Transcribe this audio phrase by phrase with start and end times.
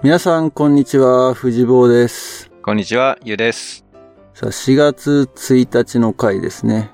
[0.00, 1.34] 皆さん、こんにちは。
[1.34, 2.52] 藤坊です。
[2.62, 3.84] こんにちは、ゆうです。
[4.32, 6.92] さあ、4月1日の回ですね。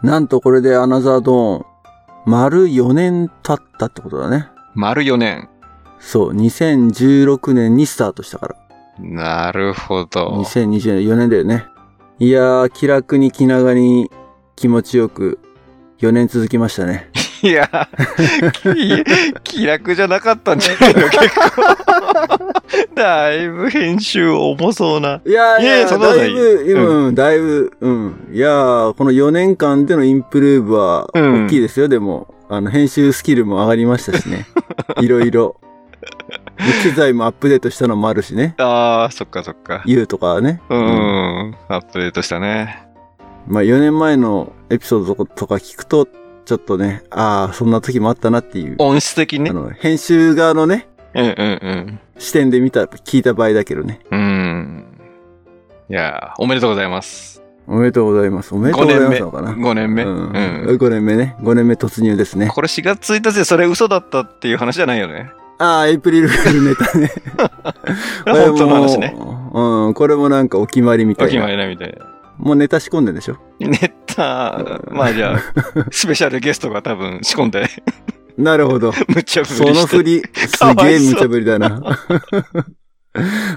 [0.00, 1.64] なんとこれでアナザードーン、
[2.24, 4.46] 丸4年経ったってことだね。
[4.76, 5.48] 丸4年。
[5.98, 8.56] そう、2016年にスタートしたから。
[9.00, 10.28] なるほど。
[10.44, 11.64] 2020年、4年だよね。
[12.20, 14.08] いやー、気楽に気長に
[14.54, 15.40] 気持ちよく
[15.98, 17.10] 4年続きましたね。
[17.42, 17.88] いや、
[19.44, 21.18] き気楽じゃなかったんじゃないの結
[21.50, 21.76] 構。
[22.94, 25.20] だいぶ編集重そうな。
[25.24, 28.30] いやーいやいやだいぶ、うん、だいぶ、うん。
[28.32, 32.34] いやー、この4年間でのインプルーブはうん大きいですよ、でも。
[32.48, 34.46] あの、編集スキルも上がりましたしね。
[35.00, 35.60] いろいろ。
[36.82, 38.54] 機材もアップデートしたのもあるしね。
[38.58, 39.82] ああ、そっかそっか。
[39.84, 40.60] U とかね。
[40.68, 42.86] うん、アップデートしたね。
[43.46, 46.08] まあ4年前のエピソードとか聞くと、
[46.46, 48.76] ちょっとね、ああ、そんな時もあったなっていう。
[48.78, 49.40] 音質的に？
[49.40, 49.52] ねあ。
[49.52, 54.00] の、編集側のね、うんうん視点で見た、聞いた場合だけどね。
[54.10, 54.20] うん。
[54.20, 54.84] うん。
[55.90, 57.42] いやーおめでとうございます。
[57.66, 58.54] おめでとうございます。
[58.54, 59.52] おめでとうございますのかな。
[59.52, 60.04] 5年目。
[60.04, 60.66] ううんん。
[60.68, 61.36] 5年目ね。
[61.40, 62.48] 5年目突入ですね。
[62.48, 65.30] これ4月1日でそれ嘘だったっていう話じゃないよね。
[65.58, 67.10] ああ、エイプリルフールネタね。
[68.24, 69.14] 本当の話ね。
[69.18, 69.86] これも。
[69.88, 71.66] うん、これもなんかお決まりみたお決まいな。
[71.66, 72.15] りなみたいな。
[72.38, 73.38] もうネタ仕込んでんでしょ？
[73.60, 75.40] ネタ、まあじゃあ、
[75.90, 77.66] スペシャルゲストが多分仕込んで、
[78.36, 78.92] なるほど。
[79.08, 79.64] 無茶ぶりそ。
[79.64, 81.80] の振り、すげえ無茶ぶりだな。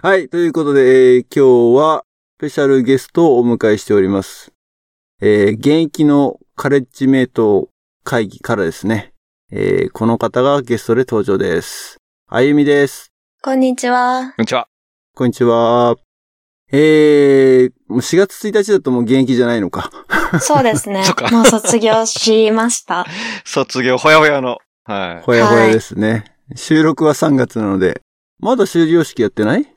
[0.02, 2.06] はい、ということで、えー今日は
[2.38, 4.52] スペシャルゲストをお迎えしております。
[5.22, 7.70] えー現役のカレッジメイト
[8.06, 9.14] 会議からですね、
[9.52, 11.98] えーこの方がゲストで登場です。
[12.30, 13.12] あゆみです。
[13.42, 14.34] こんにちは。
[14.38, 14.68] こんにちは。
[15.16, 15.96] こんにちは。
[16.72, 19.90] えー、もう4月1日だともう現役じゃないのか。
[20.40, 21.30] そうですねそっか。
[21.32, 23.06] もう卒業しました。
[23.46, 24.58] 卒業ほやほやの。
[24.86, 25.24] はい。
[25.24, 26.24] ほやほやですね。
[26.56, 28.02] 収録は3月なので、
[28.40, 29.68] まだ終了式やってない？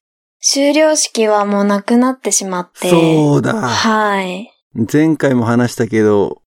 [0.41, 2.91] 修了式はもうなくなってしまって。
[2.91, 3.55] そうだ。
[3.55, 4.51] はい。
[4.93, 6.43] 前回も話したけど、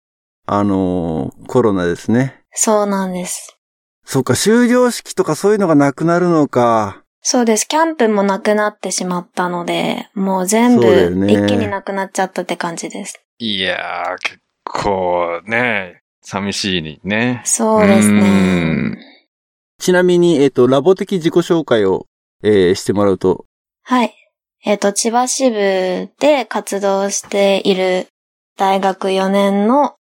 [0.45, 2.41] あのーコロナですね。
[2.53, 3.57] そうなんです。
[4.05, 7.02] そっか、終了式とかそういうのがなくなるのか。
[7.25, 7.65] そうです。
[7.65, 10.85] キャンプもなくなってしまったので、もう全部
[11.25, 13.23] 一気になくなっちゃったって感じです。
[13.39, 17.41] いやー、結構ね、寂しいね。
[17.45, 18.97] そうですねん。
[19.79, 22.07] ちなみに、えっ、と、ラボ的自己紹介を、
[22.43, 23.45] えーしてもらうと。
[23.83, 24.13] はい。
[24.65, 28.07] えっ、と、千葉支部で活動している
[28.57, 29.95] 大学4年の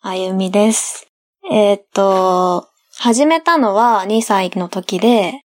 [0.00, 1.06] あゆみです。
[1.48, 2.66] えっ、と、
[2.98, 5.43] 始めたのは2歳の時で、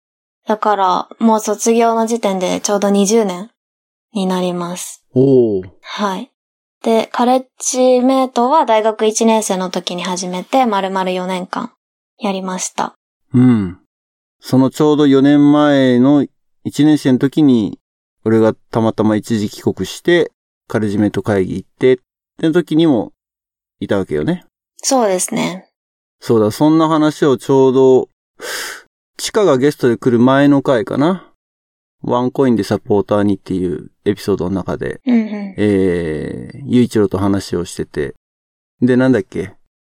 [0.50, 3.52] だからもう卒業の時点でちょうど20年
[4.14, 5.06] になります。
[5.14, 5.70] おー。
[5.84, 6.32] はい。
[6.82, 11.72] で、カレッジメイトは大学1年生の時に始めて、丸々4年間
[12.18, 12.96] やりました。
[13.32, 13.80] うん。
[14.40, 16.28] そのちょうど4年前の1
[16.84, 17.78] 年生の時に、
[18.26, 20.32] 俺がたまたま一時帰国して、
[20.68, 21.98] カレジメント会議行って、っ
[22.40, 23.14] ての時にも
[23.80, 24.46] いたわけよね。
[24.78, 25.70] そうですね。
[26.20, 28.10] そうだ、そんな話をちょうど、
[29.20, 31.34] チカがゲストで来る前の回かな。
[32.02, 35.56] ワンコインでサポーターにっていうエピソードの中で、うんうん。
[35.58, 38.16] えー、ゆういちろと話をしてて。
[38.82, 39.52] で、なんだっけ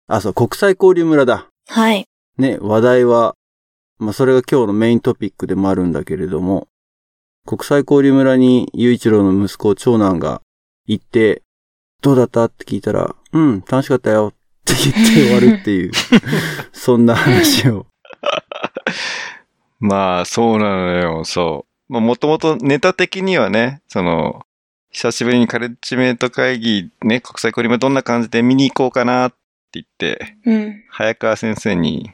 [0.09, 1.49] あ、そう、国際交流村だ。
[1.69, 2.05] はい。
[2.37, 3.35] ね、話題は、
[3.99, 6.69] まあ、それが今日のメイントピックでもあるんだけれども、
[7.47, 10.43] 国際交流村にゆういちろの息子、長男が
[10.87, 11.43] 行って、
[12.03, 14.35] どうだったって聞いたら、うん、楽しかったよっ
[14.67, 15.93] て言って終わるっていう、
[16.75, 17.87] そんな話を。
[19.81, 21.93] まあ、そうなのよ、そう。
[21.93, 24.47] まあ、もともとネタ的にはね、その、
[24.91, 29.37] 久しぶりにカレッジメイト会議、ね、国際交流もどんな感じで見に行こうかなって
[29.73, 30.85] 言って、うん。
[30.89, 32.13] 早川先生に、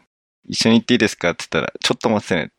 [0.48, 1.30] 一緒に行っていいですか？
[1.30, 2.50] って言ったら、ちょっと待ってね。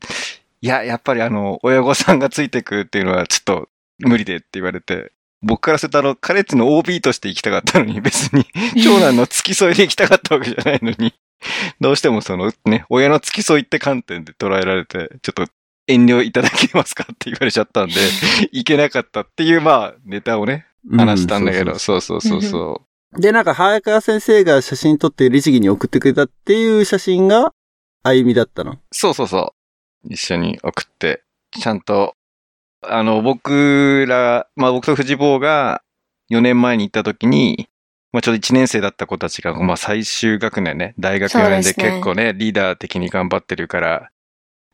[0.61, 3.69] いや、やっぱりあの、親御さんがついてくっていうのはちょっと
[3.99, 5.11] 無理でって言われて、
[5.41, 8.45] 僕からするとあの、カレッジの OB として行きたかったのに、別に、
[8.83, 11.13] 長男の付き添いで行きたかったわけじゃないのに、
[11.79, 15.47] どうしてもそのね、親の付き添いって観点で捉えられて、ちょっと
[15.87, 17.95] 遠慮いただけますかって言われちゃったんで、
[18.51, 22.81] 行けなかったっていう、まあ、ネタをね、話したんだけど、うそうそうそうそ
[23.19, 27.53] で、なんか、早川先生が写真撮って律儀に送ってくれたっていう写真が、
[28.03, 28.73] あゆみだったの？
[28.73, 28.79] う。
[28.91, 29.53] そうそうそ
[30.05, 30.13] う。
[30.13, 32.15] 一緒に送って、ちゃんと、
[32.81, 35.83] あの、僕ら、まあ僕と藤坊が
[36.31, 37.67] 4年前に行った時に、
[38.11, 44.09] まあちょうど1年生だった子たちが、まあ最終学年ね、大学4年で結構ね、リーダー的に頑張ってるから、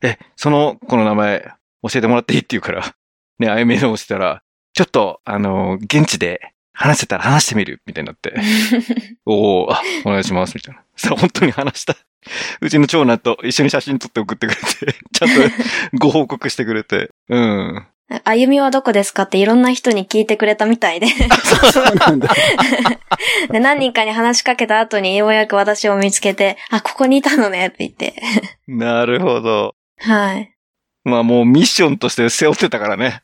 [0.02, 1.52] え、その子の名前
[1.82, 2.94] 教えてもらっていいって言うから、
[3.38, 4.42] ね、あゆみの押したら、
[4.74, 8.34] ちょっと、あの、現地で話せたら話してみるみたいになって、
[9.26, 10.82] おおあ、お願いします、みたいな。
[10.96, 11.96] さ、本当に話した、
[12.60, 15.34] うちの長男と一緒に写真撮って送ってくれて、ちゃんと
[15.98, 17.10] ご報告してくれて。
[17.28, 17.86] うん。
[18.24, 21.08] あゆみはどこですかっていろんな人に聞いてくれたみたいで。
[21.72, 22.28] そうなんだ。
[23.50, 28.14] で、何人かに話しかけた後にようやく私を見つけて、あ、ここにいたのねって言って。
[28.66, 29.74] なるほど。
[29.98, 30.54] はい。
[31.04, 33.22] まあもうミッションとして背負ってたからね。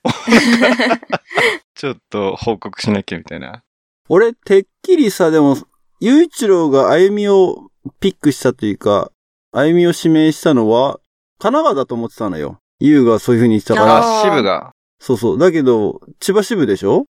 [1.74, 3.62] ちょっと報告しなきゃみたいな。
[4.08, 5.56] 俺、てっきりさ、でも、
[6.00, 7.70] ゆういちろうがあゆみを
[8.00, 9.10] ピックしたというか、
[9.52, 10.98] あゆみを指名したのは、
[11.38, 12.58] 神奈川だと思ってたのよ。
[12.86, 14.20] ゆうがそういう風に言ってたから。
[14.20, 14.72] あ支部が。
[15.00, 15.38] そうそう。
[15.38, 17.04] だけど、千葉支部でしょ？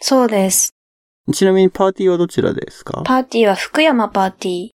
[0.00, 0.72] そうです。
[1.32, 3.02] ちなみにパーティーはどちらですか？
[3.04, 4.70] パーティーは福山パーティーっ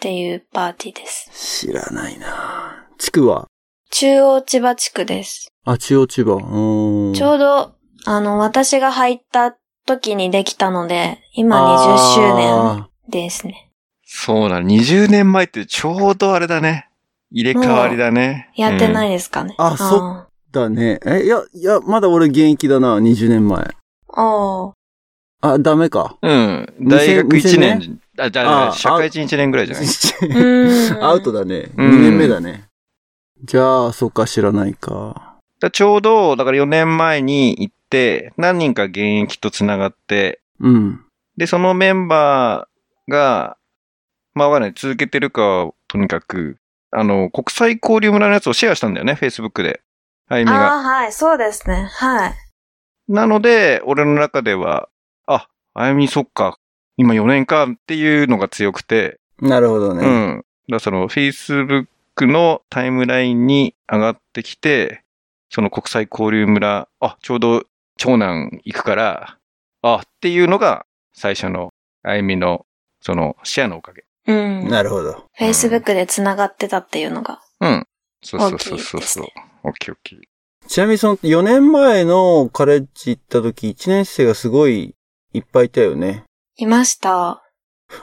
[0.00, 1.30] ていうパーティーです。
[1.66, 3.46] 知らないな地区は？
[3.90, 5.48] 中央千葉地区です。
[5.64, 6.32] あ、中央千葉。
[6.32, 7.14] うーん。
[7.14, 7.74] ちょうど、
[8.06, 9.56] あの、私が入った
[9.86, 13.70] 時にできたので、今20周年あですね。
[14.04, 16.88] そうだ、20年前ってちょうどあれだね。
[17.34, 18.50] 入れ替わりだね。。
[18.56, 19.54] やってないいですかね。
[19.58, 21.00] あそーだね。
[21.04, 23.58] え、いや、いや、まだ俺現役だな、20年前。
[24.16, 24.72] あ
[25.42, 26.16] ああ、ダメか。
[26.22, 26.74] うん。
[26.80, 28.00] 大学1 2000年。
[28.18, 29.86] あ、じゃあ、あ社会人1年ぐらいじゃない？
[31.02, 31.70] アウトだね。
[31.74, 32.64] 2うん年目だね。
[33.42, 35.34] じゃあ、そっか、知らないか。
[35.60, 41.00] だちょうど、だから4年前に行って、何人か現役と繋がって、うん。
[41.36, 43.56] で、そのメンバーが、
[44.34, 46.56] まあわかんない、続けてるかは、とにかく、
[46.94, 49.82] あの、国際交流村のやつをシェアしたんだよね、Facebook で。
[50.28, 50.72] あゆみが。
[50.72, 51.88] ああ、はい、そうですね。
[51.92, 52.34] はい。
[53.08, 54.88] なので、俺の中では、
[55.26, 56.58] あ、あゆみそっか、
[56.96, 60.06] 今4年かっていうのが強くて、なるほどね。
[60.06, 60.36] うん。
[60.36, 61.86] だからその Facebook
[62.20, 65.02] のタイムラインに上がってきて、
[65.50, 67.64] その国際交流村、あ、ちょうど
[67.96, 69.38] 長男行くから、
[69.82, 72.64] あ、っていうのが最初のあゆみの、
[73.00, 74.04] そのシェアのおかげ。
[74.26, 74.68] うん。
[74.68, 75.24] なるほど。
[75.38, 77.40] Facebook で繋がってたっていうのが。
[77.60, 77.86] うん。
[78.22, 79.32] そうそうそう大きそそういうですね。
[79.64, 80.18] オッケーオッケー。
[80.66, 84.94] ちなみにその4年前のカレッジ行った時、1年生がすごい
[85.32, 86.24] いっぱいいたよね。
[86.56, 87.42] いました。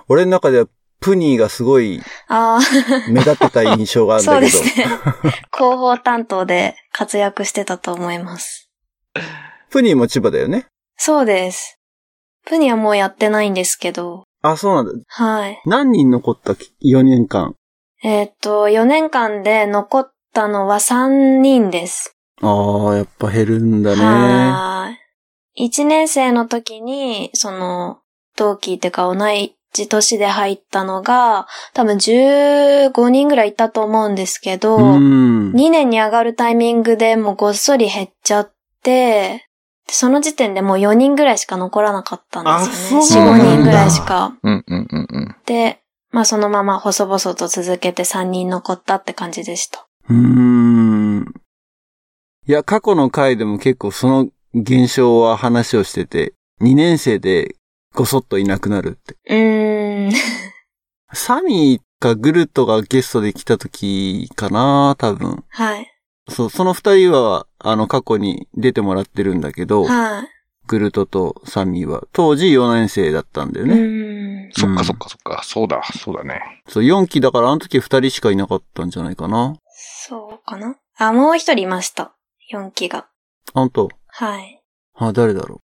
[0.08, 0.68] 俺の中では
[1.00, 4.60] プニーがすごいああ、目立ってた印象があるんそだけど。
[4.60, 4.86] うですね。
[5.52, 8.70] 広報担当で活躍してたと思います。
[9.72, 10.68] プニーも千葉だよね。
[10.98, 11.80] そうです。
[12.46, 14.92] プニはもうやってないんですけど、あ、そうなんだ。
[15.08, 15.62] はい。
[15.66, 17.56] 何人残った ?4 年間。
[18.04, 22.18] えーっと、4年間で残ったのは3人です。
[22.42, 24.02] ああ、やっぱ減るんだね。
[24.04, 24.96] は
[25.56, 25.68] い。
[25.68, 28.00] 1年生の時に、その、
[28.36, 29.16] 同期っていうか同
[29.74, 35.52] じ年で入ったのが、多分15人ぐらいいたと思うんですけど、うん。
[35.52, 39.44] 2年に上がるタイミングでもうごっそり減っちゃって、で
[39.94, 43.06] その時点でもう4人ぐらいしか残らなかったんですよね。
[43.06, 44.38] あそうなんだ4、5人ぐらいしか。
[44.42, 45.36] うんうんうんうん。
[45.46, 49.88] で、まあそのまま細々と続けて3人残ったって感じでした。
[50.10, 51.34] うーん。
[52.48, 57.56] いや、過去の回でも結構その現象は話をしてて、2年生で
[57.94, 59.18] ごそっといなくなるって。
[59.30, 60.12] うーん。
[61.14, 65.44] サミーかグルトがゲストで来た時かな多分。
[65.50, 65.91] はい。
[66.32, 70.28] そう、その二人は、あの、過去に出てもらってるんだけど、はい。
[70.68, 73.76] グルトとサミーは、当時4年生だったんだようね。
[73.76, 74.52] ーん。
[74.54, 75.42] そっかそっかそっか。
[75.44, 76.42] そうだ、そうだね。
[76.68, 79.56] そう、4期だからあの時二人しかいなかったんじゃないかな。
[79.74, 80.76] そうかな？
[80.98, 82.14] あ、もう一人いました。
[82.54, 83.08] 4期が。
[83.54, 84.62] あんと、はい。
[84.96, 85.60] あ、誰だろ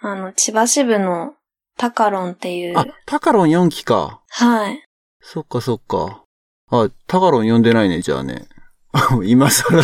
[0.00, 1.34] あの、千葉支部の
[1.78, 2.78] タカロンっていうう。。
[2.78, 4.20] あ、タカロン4期か。
[4.28, 4.82] はい。
[5.20, 6.22] そっかそっか。
[6.70, 8.46] あ、タカロン呼んでないね、じゃあね。
[9.24, 9.82] 今更。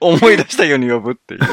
[0.00, 1.40] 思い出したように呼ぶっていう。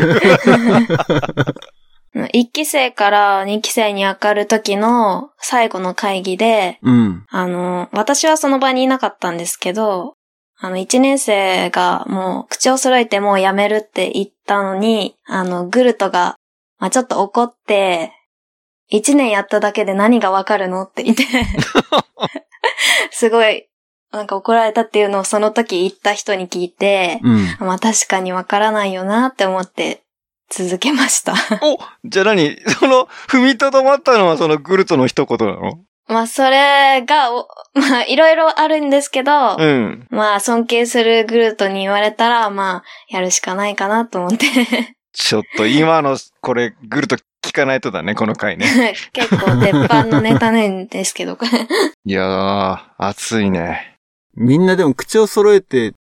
[2.16, 7.26] 1期生から2期生に上がる時の最後の会議で、うん。
[7.30, 10.14] あの、私はその場にいなかったんですけど、
[10.58, 16.36] あの、1年生がもう口を揃えてもう辞めるって言ったのに、あの、グルトが、
[16.78, 18.14] まあ、ちょっと怒って、
[18.92, 21.24] 1年やっただけで何がわかるのって言って、
[23.12, 23.68] すごい、
[24.14, 27.46] なんか怒られたっていうのをその時言った人に聞いて、うん。
[27.60, 30.04] まあ確かにわからないよなって思って
[30.50, 31.34] 続けました。
[31.62, 32.58] おじゃあ何？
[32.80, 35.80] その、踏みとどまったのはそのグルトの一言なの？
[36.08, 40.08] まあそれがお、 まあいろいろあるんですけど、うん。
[40.12, 44.46] まあ尊敬するグルートに言われたら、まあやるしかないかなと思って。
[45.14, 48.96] ちょっと今の、これ、グルト聞かないとだね、この回ね。
[49.14, 51.52] 結構鉄板のネタなんですけど、これ。
[52.06, 53.93] いやー、熱いね。
[54.36, 55.94] みんなでも口を揃えて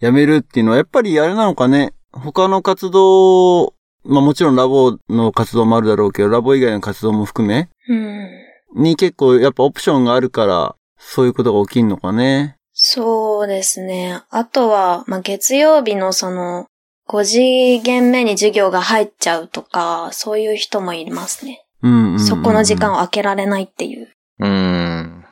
[0.00, 1.92] 辞めるっていうのはやっぱりあれなのかね。
[2.12, 3.74] 他の活動、
[4.04, 8.82] まあもちろんラボの活動もあるだろうけど、ラボ以外の活動も含め、うん。
[8.82, 12.56] に結構やっぱオプションがあるから、そういうことが起きんのかね。
[12.72, 14.22] そうですね。
[14.30, 16.66] あとは、まあ、月曜日のその、
[17.08, 21.64] 5次元目に授業が入っちゃうとか、そういう人もいますね。
[21.82, 24.08] うんうんうんうんそこの時間を空けられないっていう。
[24.40, 25.24] うーん。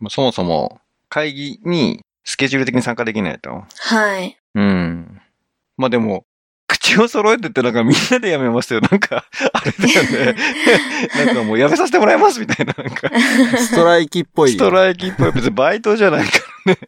[0.00, 0.80] まあそもそも、
[1.12, 3.64] 会議にスケジュール的に参加できないと。
[3.80, 4.38] はい。
[4.54, 5.20] うん。
[5.76, 6.24] まあでも、
[6.66, 8.80] 口を揃えてってなんかみんなでやめましたよ。
[8.80, 10.40] なんか、あれだよね。
[11.26, 12.72] なんかもうやめさせてもらいますみたいな。
[12.72, 13.10] なんか、
[13.58, 14.56] ストライキっぽいよ。
[14.56, 15.32] ストライキっぽい。
[15.32, 16.80] 別にバイトじゃないからね。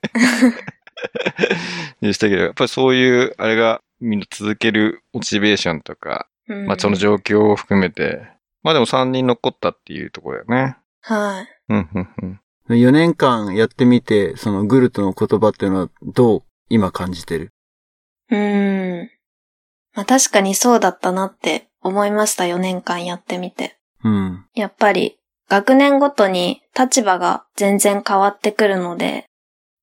[2.00, 8.22] でしたけど、やっぱりそういう、あれがみんな続けるモチベーションとか、うんまあその状況を含めて、
[8.62, 10.76] まあでも3人残ったっていうところだよね。
[11.02, 11.48] はい。
[11.68, 12.40] うん、うん、うん。
[12.68, 17.50] 4年間やってみて、そのグルトの言葉っていうのはどう今感じてる？
[18.30, 19.11] うーん。
[19.94, 23.76] まあ確かにそうだったなって思いました、4年間やってみて。
[24.02, 24.47] うん。
[24.54, 25.18] やっぱり、
[25.49, 29.26] 学年ごとに立場が全然変わってくるので、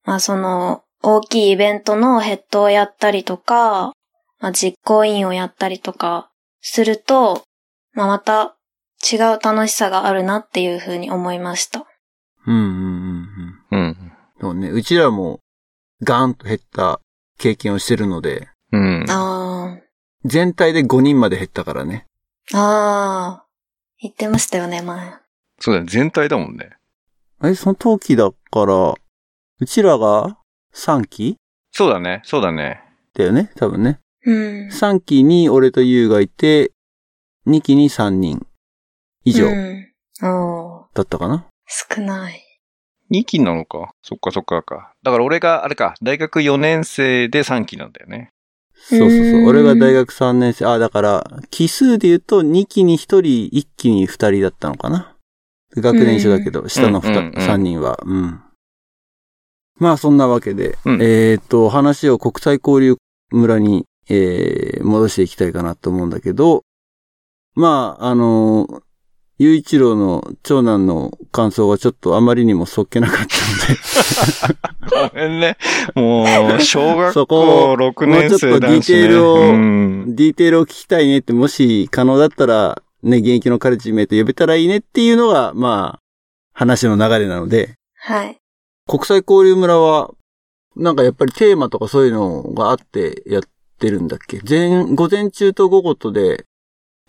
[0.04, 3.94] まあその、大きいイベントのヘッドをやったりとか、
[4.40, 7.44] まあ実行委員をやったりとかすると、
[7.94, 8.56] まあまた
[9.12, 11.86] 違う楽しさがあるなっていうふうに思いました。
[12.46, 12.64] うんうん
[13.72, 13.80] うんうん。
[13.80, 14.12] うん。
[14.40, 14.70] そうね。
[14.70, 15.40] うちらも
[16.04, 17.00] ガーンと減った
[17.38, 19.06] 経験をしてるので、うん。
[19.10, 19.78] あ
[20.26, 22.06] 全体で5人まで減ったからね。
[22.54, 23.46] あ、ああ、
[24.00, 25.14] 言ってましたよね、前。
[25.60, 25.88] そうだね。
[25.90, 26.78] 全体だもんね。
[27.44, 28.94] え、その冬季だから、
[29.60, 30.38] うちらが
[30.74, 31.38] 3期？
[31.72, 32.22] そうだね。
[32.24, 32.84] そうだね。
[33.14, 34.00] だよね多分ね。
[34.26, 34.68] うん。
[34.70, 36.72] 3期に俺とユウがいて、
[37.48, 38.46] 2期に3人
[39.24, 39.88] 以上うん。
[40.24, 41.48] おーだったかな、
[41.96, 42.44] 少ない。
[43.12, 43.94] 2期なのか？
[44.04, 44.94] そっかそっかか。
[45.04, 48.30] だから俺が、あれか、大学4年生で3期なんだよね。
[48.74, 49.42] そうそうそうう。
[49.44, 50.66] ん俺が大学3年生。
[50.66, 53.22] あ、だから、奇数で言うと2期に1人、
[53.54, 55.16] 1期に2人だったのかな？
[55.76, 58.00] 学年一緒だけど、下のうんうんうん3人は。
[58.06, 58.42] うん。
[59.78, 62.98] まあ、そんなわけで、うんえっと、話を国際交流
[63.32, 66.62] 村に、えー、戻していきたいかなと思うんだけど、
[67.56, 68.82] まあ、あのー、
[69.42, 75.58] 雄一郎の長男の感想がちょっとあまりにもそっけなかったので、ごめんね。
[75.96, 76.26] も
[76.58, 78.50] う、小学そ校こ6年生だし、ね。
[78.52, 80.16] もうちょっとディテールをうん。
[80.16, 86.02] ディテールを聞きたいねって、もし可能だったら、ね、現役のカレッジメイト呼べたらいいねっていうのが、まあ、
[86.54, 88.38] 話の流れなので、はい。
[88.88, 90.12] 国際交流村は、
[90.76, 93.44] なんかやっぱりテーマとかそういうのがあってやっ
[93.80, 94.40] てるんだっけ？
[94.48, 96.46] 前、午前中と午後とで、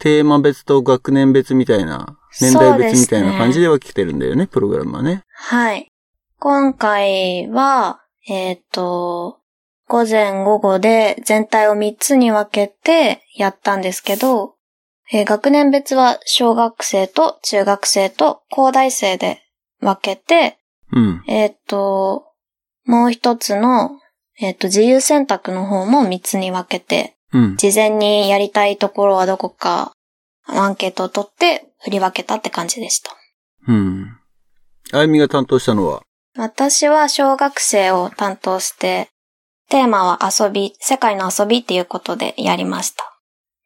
[0.01, 5.23] テーマ別と学年別みたいな、年代別みたいな感じでは来てるんだよね、プログラムはね。
[5.35, 5.89] はい。
[6.39, 9.39] 今回は、えっ、と、
[9.89, 14.55] 午前午後で全体を3つに分けてやったんですけど、
[15.13, 19.43] えー学年別は小学生と中学生と高大生で
[19.81, 20.59] 分けて、
[20.93, 21.23] うん。
[21.27, 22.25] えっ、と、
[22.87, 23.91] もう一つの、
[24.41, 27.57] えっ、と、自由選択の方も3つに分けて、うん。
[27.57, 29.93] 事前にやりたいところはどこか、
[30.47, 33.17] アンケートを取って振り分けたって感じでした。
[33.69, 34.19] うん。
[34.93, 36.03] あゆみが担当したのは、
[36.37, 39.09] 私は小学生を担当して、
[39.69, 43.19] テーマは遊び、世界の遊びっていうことでやりました。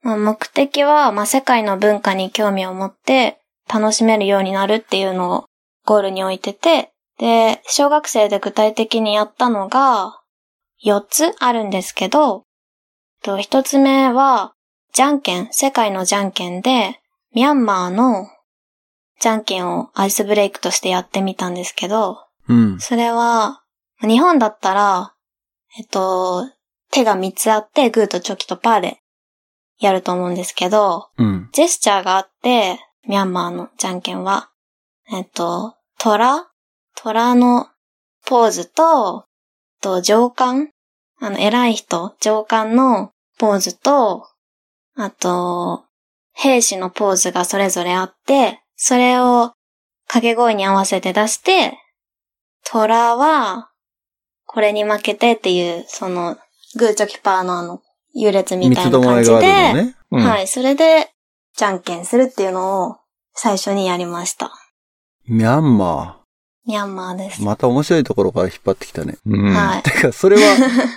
[0.02, 5.46] まあ目的は、まあ、世界の文化に興味を持って楽しめるようになるっていうのを
[5.84, 10.20] ゴールに置いてて、で、小学生で具体的にやったのが
[10.84, 12.44] 4つあるんですけど、
[13.22, 14.52] と1つ目は、
[14.96, 16.98] じゃんけん、世界のじゃんけんで、
[17.34, 18.30] ミャンマーの
[19.20, 22.16] じゃんけんをアイスブレイクとしてやってみたんですけど、
[22.48, 22.80] うん。
[22.80, 23.62] それは、
[24.00, 25.12] 日本だったら、
[25.78, 26.48] えっと、
[26.90, 28.96] 手が3つあって、グーとチョキとパーで
[29.78, 31.50] やると思うんですけど、うん。
[31.52, 34.48] ジェスチャーがあって、ミャンマーのじゃんけんは、
[35.12, 36.46] えっと、虎？
[36.94, 37.66] 虎の
[38.24, 39.26] ポーズと、
[39.82, 40.70] と上官？
[41.20, 44.26] あの、偉い人、上官のポーズと、
[44.96, 45.84] あと、
[46.32, 49.52] 兵士のポーズがそれぞれあって、それを
[50.06, 51.78] 掛け声に合わせて出して、
[52.64, 53.70] 虎は、
[54.46, 56.36] これに負けてっていう、その、
[56.76, 57.82] グーチョキパーのあの、
[58.14, 59.96] 優劣みたいな感じで、のね。
[60.10, 60.48] うんはい。
[60.48, 61.10] それで、
[61.56, 62.96] じゃんけんするっていうのを
[63.34, 64.52] 最初にやりました。
[65.26, 66.20] ミャンマ
[66.66, 67.42] ミャンマーです。
[67.42, 67.44] ー。
[67.44, 69.18] また面白いところから引っ張ってきたね。
[69.26, 69.54] うん。
[69.54, 69.82] はい。
[69.84, 70.56] てか、それは、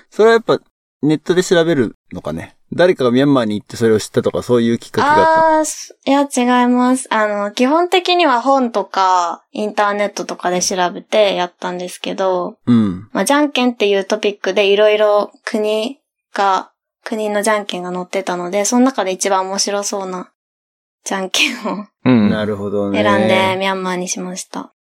[0.09, 0.59] それはやっぱ
[1.01, 2.55] ネットで調べるのかね。
[2.73, 7.07] 誰かがミャンマーに行ってそれを知ったとかそういうきっかけがあっああー、すいや、違います。
[7.11, 12.71] あの、基本的には本とか、インターネットとかで調べてやったんですけど、た。
[12.71, 13.09] うん。
[13.11, 15.99] まあ、じゃんけんっていうトピックでいろいろ国
[16.33, 16.71] が、
[17.03, 20.31] 国のじゃんけんが載ってたので、その中で一番面白そうな
[21.03, 22.29] じゃんけんをうん。
[22.29, 23.01] なるほどね。
[23.01, 24.73] 選んでミャンマーにしました。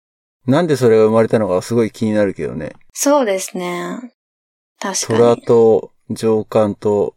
[0.46, 2.72] なんでそれが生まれたのかすごい気になるけどね。
[2.92, 4.12] そうですね。
[4.80, 5.42] 確か虎に。
[5.42, 7.15] と上官と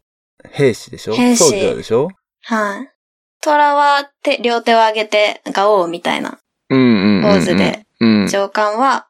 [0.52, 1.14] 兵士でしょ？
[1.14, 2.10] 兵士ソルジャーでしょ？
[2.44, 2.90] はい。
[3.42, 6.40] 虎は手、両手を上げて、ガオーみたいな。
[6.70, 7.86] ポーズで。
[8.00, 8.28] うん。
[8.28, 9.08] 上官は、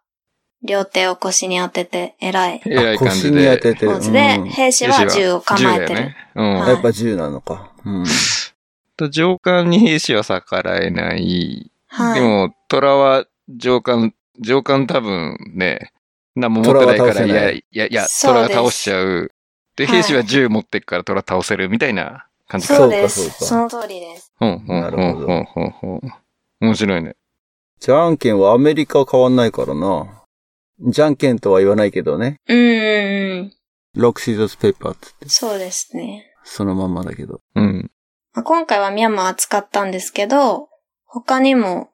[0.63, 2.61] 両手を腰に当てて、偉い。
[2.65, 3.57] 偉い感じ腰にで。
[3.57, 3.91] 当ててる。
[3.91, 5.87] ポーズで、うん兵士は銃を構えてる。
[5.87, 6.15] 銃だよね。
[6.35, 6.53] うん。
[6.59, 7.71] はいやっぱ銃なのか。
[7.85, 8.05] うん。
[8.97, 11.71] と上官に兵士は逆らえない。
[11.87, 12.19] はい。
[12.19, 15.91] でも、虎は上官、上官多分ね、
[16.35, 19.31] 何も持ってないから、いいや、いや、いや、虎が倒しちゃう。
[19.79, 22.75] で、はい兵士は銃持ってっから虎倒せるみたいな感じか。
[22.75, 23.21] そうです。
[23.21, 24.33] そうかそうかその通りです。
[24.41, 26.13] うん、うん、うん、なるほどうん、うん、うん。
[26.59, 27.15] 面白いね。
[27.79, 30.25] じゃんけんはアメリカは変わんないからな。
[30.89, 32.41] じゃんけんとは言わないけどね。
[32.49, 33.53] うんうんうん。
[33.95, 36.33] ロックシードスペーパーって言って、そうですね。
[36.43, 37.39] そのまんまだけど。
[37.55, 37.89] うん。
[38.33, 40.67] まあ今回はミャンマー扱ったんですけど、
[41.05, 41.89] 他にも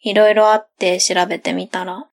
[0.00, 2.08] いろいろあって調べてみたら、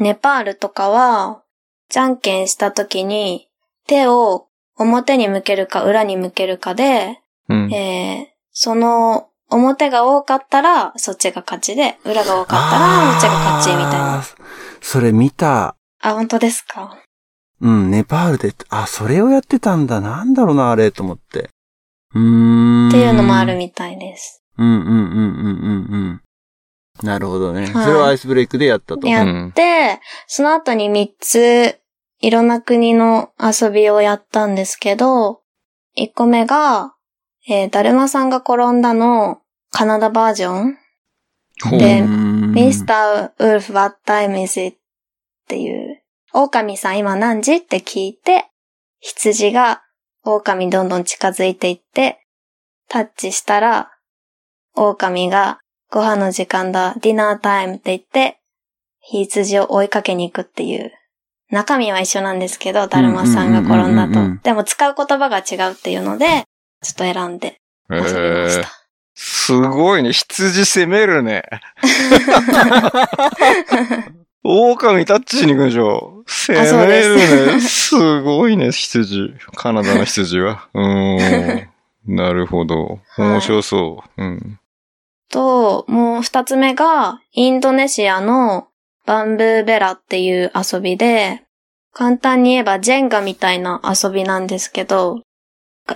[0.00, 1.42] ネパールとかは、
[1.90, 3.47] じゃんけんした時に
[3.88, 7.18] 手を表に向けるか裏に向けるかで、
[7.48, 7.74] うん。
[7.74, 14.22] えー、その表が多かったらそっちが勝ちで、裏が多かったらそっちが勝ちみたいな。
[14.80, 15.74] それ見た。
[16.00, 16.96] あ、本当ですか？
[17.60, 20.00] うん、ネパールで、あ、それをやってたんだ。
[20.00, 21.50] なんだろうな、あれ、と思って。
[22.14, 22.88] うーん。
[22.88, 24.44] っていうのもあるみたいです。
[24.58, 26.20] うんうんうんうんうん
[27.02, 27.06] うん。
[27.06, 27.62] なるほどね。
[27.62, 29.08] はいそれをアイスブレイクでやったと。
[29.08, 31.80] やって、その後に3つ、
[32.20, 35.40] いろんな国の遊びをやったんですけど、
[35.96, 36.94] 1個目が、
[37.48, 40.78] えーだるまさんが転んだの、カナダバージョン、
[41.78, 44.74] でうーんミスター・ウルフ・ワッタイム・イズ・っ
[45.48, 48.50] ていう、狼さん今何時って聞いて、
[49.00, 49.82] 羊が
[50.24, 52.20] 狼にどんどん近づいていって、
[52.88, 53.92] タッチしたら、
[54.74, 55.60] 狼が
[55.90, 58.40] ご飯の時間だ、ディナータイムって言って、
[59.00, 60.92] 羊を追いかけに行くっていう。
[61.50, 64.42] 中身は一緒なんですけど、だるまさんが転んだと。
[64.42, 66.44] でも使う言葉が違うっていうので、
[66.82, 68.68] ちょっと選んでえ遊びましーた。
[69.14, 70.12] すごいね。
[70.12, 71.42] 羊攻めるね。
[74.44, 76.22] 狼タッチしに行くんでしょ。
[76.26, 77.60] 攻めるでね。
[77.60, 79.34] すごいね、羊。
[79.56, 80.68] カナダの羊は。
[80.72, 81.68] うーん。
[82.14, 83.00] なるほど。
[83.18, 84.22] 面白そう。
[84.22, 84.60] うん。
[85.30, 88.68] と、もう二つ目が、インドネシアの
[89.08, 91.40] バンブーベラっていう遊びで、
[91.94, 95.22] 簡単に言えばジェンガみたいな遊びなんですけど、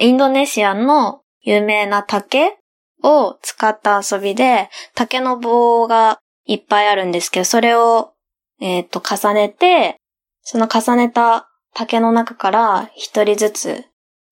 [0.01, 2.57] インドネシアの有名な竹
[3.03, 8.15] を使った遊びで、竹の棒がいっぱいあるんですけど、それを、
[8.63, 9.97] えっ、と、重ねて、
[10.41, 13.85] その重ねた竹の中から一人ずつ、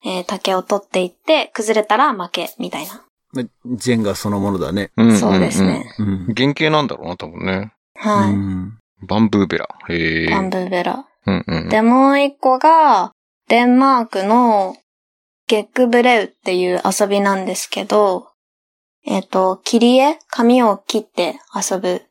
[0.06, 3.04] えー竹を取っていって、崩れたら負け、みたいな。
[3.34, 3.42] ま
[3.76, 4.90] ジェンガそのものだね。
[4.96, 5.84] うんそうですね。
[5.98, 6.34] うんうん。。
[6.34, 7.74] 原型なんだろうな、多分ね。
[8.00, 8.32] はい。
[8.32, 9.68] うんバンブーベラ。
[9.88, 10.30] へえ。
[10.30, 11.06] バンブーベラ。
[11.26, 11.68] うんうん。
[11.68, 13.12] で、もう一個が、
[13.48, 14.76] デンマークの
[15.48, 18.28] ゲックブレウっていう遊びなんですけど、
[19.06, 20.18] えっ、と、切り絵？
[20.28, 22.02] 紙を切って遊ぶ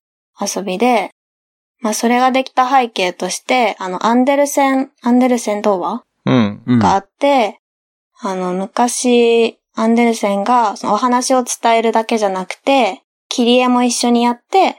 [0.42, 1.12] 遊びで、
[1.82, 6.64] まあ、それができた背景として、あの、アンデルセン、アンデルセン童話うん。
[6.66, 7.60] うんがあって、
[8.20, 14.76] あの、昔、アンデルセンがそのお話を伝えるだけじゃなくて、切り絵も一緒にやって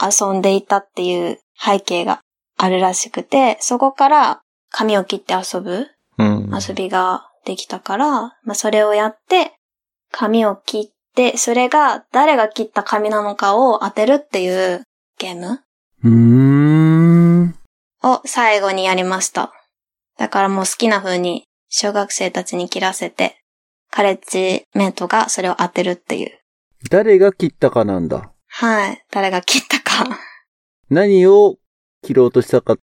[0.00, 2.20] 遊んでいたっていう背景が
[2.56, 5.86] あるらしくて、そこから紙を切って遊ぶ
[6.18, 6.50] うん。
[6.52, 9.52] 遊びができたから、まあ、それをやって、
[10.10, 14.82] 紙を切って、それが誰が切った紙なのかを当てるっていう
[15.18, 15.60] ゲーム
[16.04, 17.54] うーん。
[18.02, 19.52] を最後にやりました。
[20.18, 23.40] だからもう好きな風に小学生たちに切らせて、
[23.90, 26.38] カレッジメイトがそれを当てるっていう。
[26.90, 28.32] 誰が切ったかなんだ。
[28.60, 29.04] はい。
[29.12, 30.18] 誰が切ったか。
[30.90, 31.58] 何を
[32.02, 32.74] 切ろうとしたか、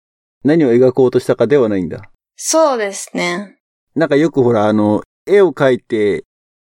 [0.46, 2.10] 何を描こうとしたかではないんだ。
[2.38, 3.58] そうですね。
[3.94, 6.24] なんかよくほら、あの、絵を描いて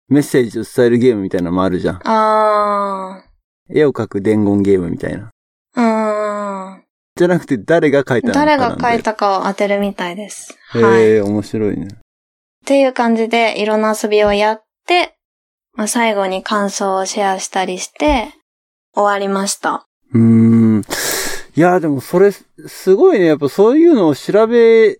[0.07, 2.01] メッセージを伝えるゲームみたいなのもあるじゃん。
[2.05, 3.25] あ
[3.69, 5.31] 絵を描く伝言ゲームみたいな。
[5.75, 5.81] ー。
[5.81, 6.83] うーん。
[7.17, 10.57] じゃなくて誰が描いたのか誰が書いたかを当てるみたいです。
[10.75, 11.01] へはい。
[11.15, 11.87] え、面白いね。
[11.87, 11.97] っ
[12.65, 15.17] ていう感じでいろんな遊びをやって、
[15.73, 18.33] まあ、最後に感想をシェアしたりして、
[18.93, 19.87] 終わりました。
[20.13, 20.81] うーん。
[21.55, 23.25] いや、でもそれ、すごいね。
[23.25, 24.99] やっぱそういうのを調べ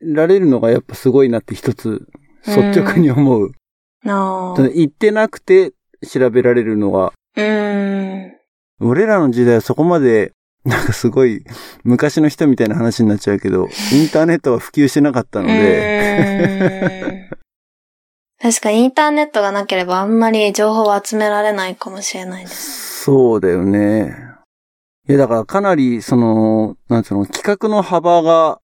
[0.00, 2.06] られるのがやっぱすごいなって一つ、
[2.46, 3.52] 率直に思う。
[4.04, 5.72] のその言ってなくて
[6.08, 8.32] 調べられるのは、うーん。
[8.80, 10.32] 俺らの時代はそこまで、
[10.64, 11.44] なんかすごい
[11.82, 17.30] 昔の人みたいな話になっちゃうけど、インターネットは普及してなかったので、
[18.42, 23.04] 確かにインターネットがなければあんまり情報を集められないかもしれないです。
[23.04, 24.16] そうだよね。
[25.08, 28.58] いや、だからかなり、その、なんつうの、企画の幅が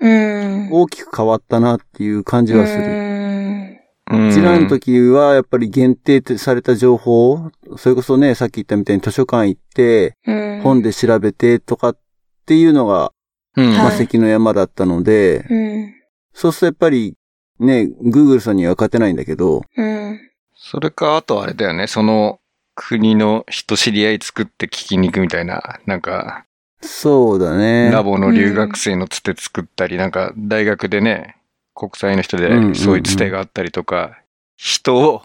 [0.00, 0.68] うん。
[0.70, 2.84] 大きく変わったなっていう感じはする。
[2.84, 3.80] る。
[4.12, 4.28] うん。
[4.28, 10.60] うちらの時は、やっぱり限定された情報、それこそね、さっき言ったみたいに図書館行って、うん。
[10.62, 11.98] 本で調べてとかっ
[12.46, 13.12] ていうのが、
[13.56, 13.72] うん。
[13.72, 15.94] まあ、はい関の山だったので、うん。
[16.32, 17.14] そうするとやっぱり、
[17.58, 20.20] ね、Google さんには勝てないんだけど、うん。
[20.54, 22.40] それか、あとあれだよね、その
[22.74, 26.44] 国の人知り合い作って聞きに行くみたいな、なんか、
[26.80, 27.90] そうだね。
[27.90, 31.36] ラボの留学生のつて作ったり、なんか大学でね、
[31.74, 34.18] 国際の人でうんうんうんそういうつてがあったりとか、
[34.56, 35.22] 人を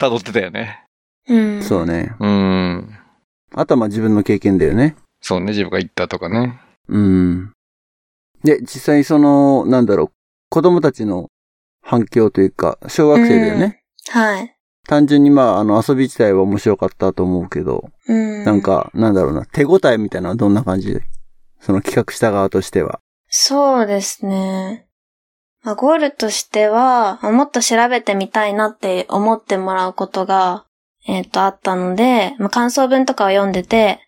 [0.00, 0.84] 辿ってたよね。
[1.28, 1.62] うん。
[1.62, 2.14] そうね。
[2.20, 2.98] うん。
[3.54, 4.96] あとはまあ自分の経験だよね。
[5.20, 6.60] そうね、自分が行ったとかね。
[6.88, 7.52] うん。
[8.44, 10.10] で、実際その、なんだろう、
[10.50, 11.28] 子供たちの
[11.88, 13.82] 反響というか、小学生だよね。
[14.10, 14.54] はい。
[14.86, 18.44] 単純にまあ、あの、遊び自体は面白かったと思うけど、うん。
[18.44, 18.60] なん。
[18.60, 20.92] か、なんだろうな、手応えみたいなのはどんな感じ？
[20.92, 21.02] で
[21.60, 23.00] その企画した側としては。
[23.30, 24.86] そうですね。
[25.62, 30.66] まあ、ゴールとしては、もっと調べてみたいなって思ってもらうことが、
[31.06, 33.98] えっ、と、あったので、まあ、感想文とかを読んでて、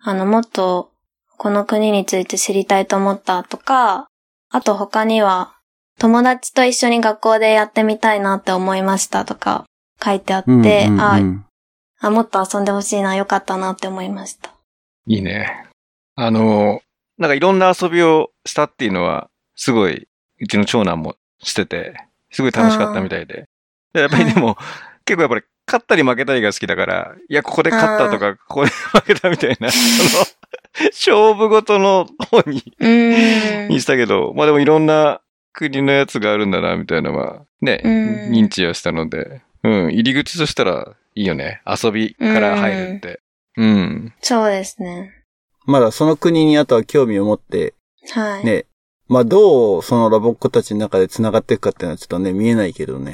[0.00, 0.92] あの、もっと、
[1.36, 4.06] この国について知りたいと思ったとか、
[4.50, 5.57] あと他には、
[5.98, 9.64] 友達と一緒に学校でやってみたいなって思いましたとか
[10.02, 11.44] 書いてあって、うんうんうん
[12.00, 14.52] ああ、もっと遊んでほしいな、よかったなって思いました。
[15.06, 15.66] いいね。
[16.14, 16.80] あの、
[17.18, 20.06] なんかいろんな遊びをしたっていうのは、すごい、
[20.40, 21.94] うちの長男もしてて、
[22.30, 23.46] すごい楽しかったみたいで。
[23.92, 24.56] でやっぱりでも、
[25.04, 29.78] 結構やっぱり、勝ったり負けたりが好きだから、いや、ここで勝ったとか、ここで負けたみたいな、そ
[30.18, 30.24] の、
[30.90, 32.62] 勝負ごとの方に、
[33.68, 35.20] にしたけど、まあでもいろんな
[35.58, 41.60] 国のやつがあるんだな、みたいなのは、ね、うん認知はしたので、うん、入り口としたらいいよね。
[41.66, 43.20] 遊びから入るって。
[43.56, 44.14] うん。
[44.20, 45.12] そうですね。
[45.66, 47.74] まだその国にあとは興味を持って、
[48.14, 48.44] はい。
[48.44, 48.66] ね、
[49.08, 53.12] まあどうそのラボっ子たちの中で繋がっていくかっていうのはちょっとね、見えないけどね。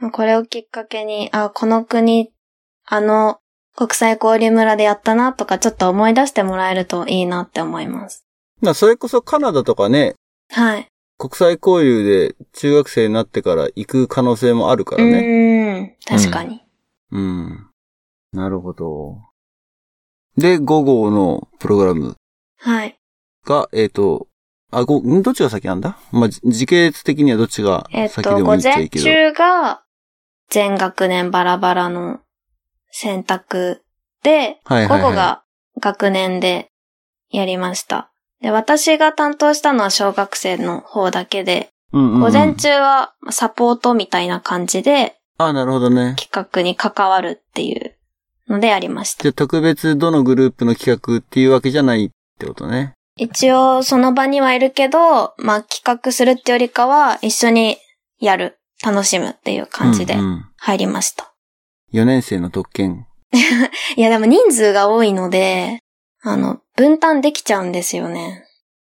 [0.00, 0.10] うん。
[0.12, 2.32] これをきっかけに、あ、この国、
[2.86, 3.40] あの、
[3.74, 8.24] 国際交流村でやったなとか、ちょっと思い出してもらえるといいなって思います。
[8.60, 10.14] まあそれこそカナダとかね、
[10.54, 10.86] はい。
[11.18, 15.96] 国際交流で中学生になってから行く可能性もあるからね。
[16.08, 16.18] うん。
[16.18, 16.62] 確かに。
[17.10, 17.70] うん。
[18.32, 19.18] なるほど。
[20.36, 22.16] で、5号のプログラム
[22.58, 22.98] はい。
[23.44, 24.28] が、えっ、と、
[24.70, 25.98] あ、ご、んどっちが先なんだ？
[26.12, 29.04] まあ、じ時系列的にはどっちがえっと、先でもいい午前っちゃいいけど。
[29.04, 29.82] 中が
[30.50, 32.20] 全学年バラバラの
[32.90, 33.82] 選択
[34.22, 35.42] で、はいはいはい午後が
[35.80, 36.68] 学年で
[37.30, 38.13] やりました。
[38.44, 46.14] で、私が担当したのは小学生の方だけで、うんうんうん午前中はサポートみたいな感じであ、なるほどね。
[46.18, 47.96] 企画に関わるっていう
[48.48, 49.30] のでやりましたじゃ。
[49.30, 52.92] あ特別どのグループの企画っていうわけじゃないってことね。
[53.16, 57.78] 一応その場にはいるけど、まあ企画するってよりかは一緒に
[58.20, 61.32] やる、楽しむっていう感じでうんうん、入りました。
[61.94, 63.06] 4年生の特権。
[63.96, 65.78] いやでも人数が多いので、
[66.22, 68.44] あの、分担できちゃうんですよね。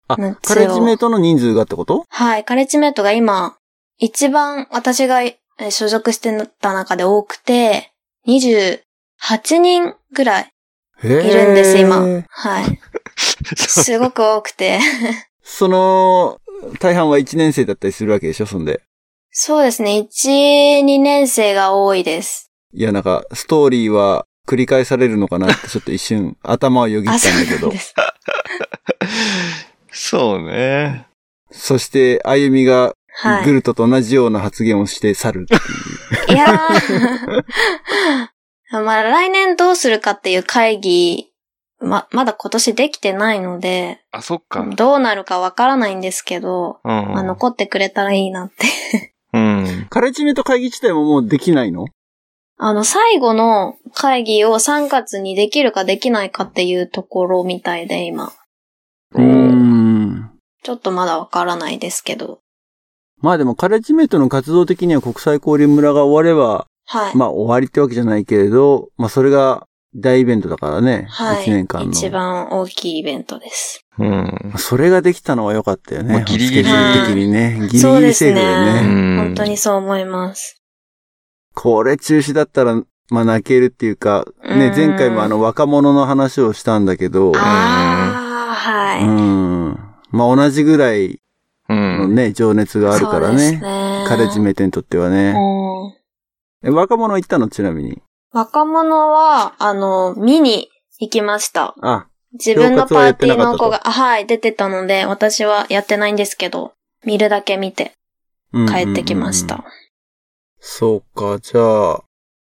[0.07, 2.05] あカレッジメイトの人数がってこと？
[2.09, 3.55] はい、カレッジメイトが今、
[3.97, 7.91] 一番私がえー所属してた中で多くて、
[8.27, 8.79] 28
[9.59, 10.51] 人ぐらい
[11.03, 12.23] へいるんです、今。
[12.27, 12.79] はい。
[13.55, 14.79] すごく多くて。
[15.43, 16.39] その、
[16.79, 18.45] 大半は1年生だったりするわけでしょ？
[18.45, 18.81] そんで。
[19.31, 22.51] そうですね、1、2年生が多いです。
[22.73, 27.79] いや、なんか、ストーリーは繰り返されるのかなってちょっと一瞬頭をよぎっあ、たそんだけどうなんで。
[27.79, 27.93] す。
[29.91, 31.07] そうね。
[31.51, 33.45] そして、あゆみがはい。
[33.45, 36.35] グルトと同じような発言をして去るっていう。
[36.35, 37.43] いやー。
[38.83, 41.29] まあ来年どうするかっていう会議、
[41.79, 44.65] ま、まだ今年できてないので、あ、そっか。
[44.75, 46.91] どうなるかわからないんですけど、うん。
[46.91, 49.13] まあ残ってくれたらいいなって。
[49.33, 49.87] うん。
[49.91, 51.85] カレッジメイト会議自体ももうできないの？
[52.57, 58.31] あの、最後の会議を3月にできるかできないかっていうところみたいで、今。
[59.15, 60.31] おーん。
[60.63, 62.39] ちょっとまだわからないですけど。
[63.19, 67.15] まあでもカレッジメイトの活動的には国際交流村が終われば、はい。
[67.15, 71.05] まあ終わりってわけじゃないけれど、まあそれが大イベントだからね。
[71.09, 71.45] はい。
[71.45, 71.91] 1年間の。
[71.91, 73.85] 一番大きいイベントです。
[73.97, 74.53] うん。
[74.57, 76.13] それができたのは良かったよね。
[76.13, 77.55] まあギリギリスケジュール的にね。
[77.55, 80.62] ギリギそうですリセーフだよね本当にそう思います。
[81.53, 89.05] これ中止だったら、まあ泣けるっていうか、ね、うん前回もあの若者の話をしたんだけど、ああ、はい。
[89.05, 89.79] うん。
[90.11, 91.19] まあ同じぐらい
[91.69, 91.97] うん。
[91.99, 93.59] のね、情熱があるからそうですね。
[93.59, 95.33] ねカレッジメイトにとってはね。
[95.35, 95.73] うん
[96.65, 97.49] え若者行ったの？
[97.49, 98.01] ちなみに。
[98.31, 101.75] 若者は、あの、見に行きました。
[101.81, 106.73] あ、自分のパーティーの子が、あはい、出てたので、私はやってないんですけど、
[107.05, 107.91] 見るだけ見て
[108.53, 109.65] 帰ってきましうんうんうんた。
[110.65, 112.03] そうか、じゃあ、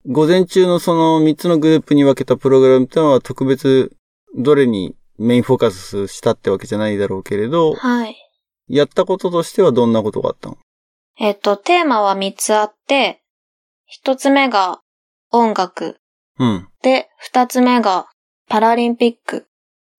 [0.06, 3.92] 午前中のその3つのグループに分けたプログラムってのは特別
[4.38, 8.16] どれにメインフォーカスしたってわけじゃないだろうけれど、はい。
[8.68, 10.58] やったこととしてはどんなことがあったの？
[11.20, 13.24] えっと、テーマは3つあって、
[14.06, 14.82] 1つ目が
[15.32, 15.98] 音楽。
[16.38, 16.68] うん。
[16.84, 18.06] で、2つ目が
[18.48, 19.48] パラリンピック。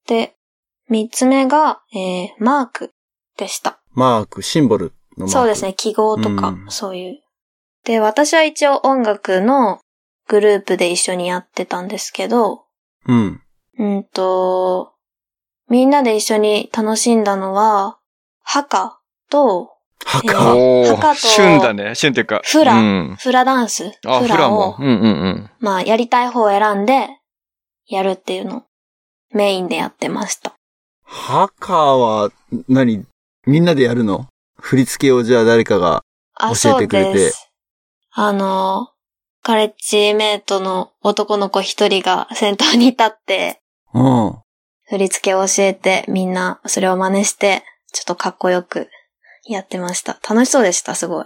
[0.07, 0.37] で、
[0.89, 2.91] 3つ目が、えー、マーク
[3.37, 3.81] でした。
[3.93, 5.33] マーク、シンボルのマーク。
[5.33, 7.24] そうですね、記号とか、うんそういう。
[7.85, 9.81] で、私は一応音楽の
[10.29, 12.65] グループで一緒にやってたんですけど、
[13.07, 13.43] うん。
[13.79, 14.95] うんと、
[15.69, 17.99] みんなで一緒に楽しんだのは、
[18.43, 19.71] ハカと、
[20.05, 21.95] 墓、えー墓と旬だね。
[21.95, 22.41] 旬っていうか。
[22.45, 23.17] フラうん。
[23.19, 23.93] フラダンス。
[24.07, 25.51] あ、フラもを。、うんうんうん。
[25.61, 27.09] まあ、やりたい方を選んで、
[27.87, 28.63] やるっていうのを
[29.33, 30.55] メインでやってました。
[31.03, 32.31] 墓は
[32.69, 33.05] 何、
[33.47, 34.27] みんなでやるの？
[34.59, 36.03] 振り付けをじゃあ誰かが。
[36.35, 37.44] あ、教えてくれてそうです。
[38.17, 38.91] あの、
[39.43, 43.61] カレッジメイトの男の子一人が先頭に立って、
[43.93, 44.39] うん。
[44.89, 48.89] 振り付けを教えて、みんなそれを真似して、ちょっとかっこよく
[49.49, 50.21] やってました。
[50.29, 51.25] 楽しそうでした、すごい。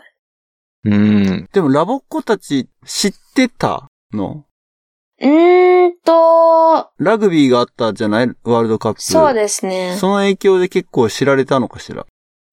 [0.86, 1.48] うん。
[1.52, 4.46] でもラボっ子たち知ってたの？
[5.20, 8.28] うーんと、ラグビーがあったじゃない？
[8.44, 9.02] ワールドカップ。
[9.02, 9.96] そうですね。
[9.98, 12.06] その影響で結構知られたのかしら？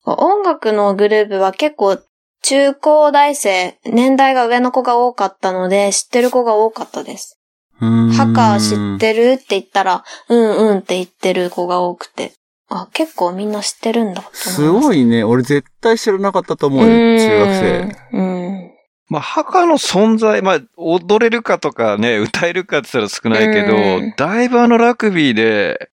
[0.04, 2.00] 音楽のグループは結構
[2.48, 7.40] 中高大生、年代が上の子が多かったので、知ってる子が多かったです。
[7.82, 12.34] うーんハカ知ってるって言ったら、うんうんって言ってる子が多くて。
[12.70, 14.54] あ、結構みんな知ってるんだと思います。
[14.54, 15.24] すごいね。
[15.24, 16.88] 俺絶対知らなかったと思うよ。
[16.88, 17.96] 中学生。
[18.12, 18.18] 生。
[18.18, 18.72] うん。
[19.10, 25.90] まあ、墓の存在、まあ、踊れるかとかね、歌えるかって言ったら少ないけど、うんだいぶあのラグビーで、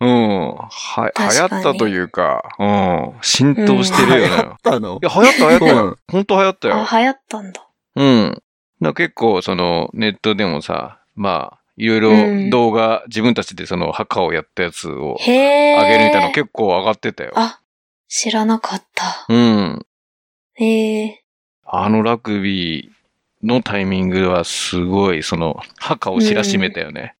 [0.00, 4.36] うん、は、流行ったというか、うん、浸透してるよね。
[4.36, 4.98] 流行ったの？
[5.02, 6.12] いや、流行った流行った。
[6.12, 6.74] 本当流行ったよ。
[6.76, 7.68] あ、流行ったんだ。
[7.96, 8.42] うん。
[8.82, 15.82] だ結構、その、ネットでもさ、まあ、いろいろうん動画、自分たちでその墓をやったやつをへー。
[15.82, 17.32] 上げるみたいなの結構上がってたよ。
[17.36, 17.60] あ、
[18.08, 19.26] 知らなかった。
[19.28, 19.86] うん。
[20.54, 21.24] へえ。
[21.64, 27.16] あのラグビーのタイミングはすごい、その、墓を知らしめたよね。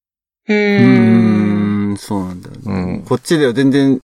[0.49, 1.54] ううーん。
[1.97, 2.61] そうなんだよね。
[2.65, 4.01] うんこっちでは全然、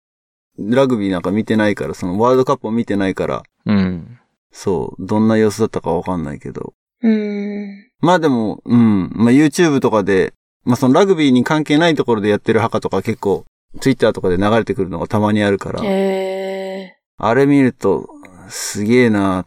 [0.58, 4.20] ラグビーなんか見てないから、そのワールドカップを見てないから、うん。
[4.52, 6.74] そう、どんな様子だったかわかんないけど。
[7.02, 7.90] うーん。
[8.00, 13.44] まあでも、うん、まあ YouTube とかで、まあそのラグビーに関係ないところでやってる墓とか結構、
[13.82, 18.08] Twitter とかで流れてくるのがたまにあるから、へあれ見ると、
[18.48, 19.46] すげえなーっ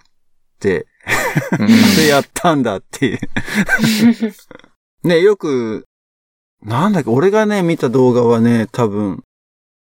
[0.61, 0.87] て、
[1.59, 3.19] うんあれ やったんだっていう。
[3.19, 4.33] ー。
[5.09, 5.87] ね、よく、
[6.63, 9.23] なんだっけ、俺がね、見た動画はね、多分、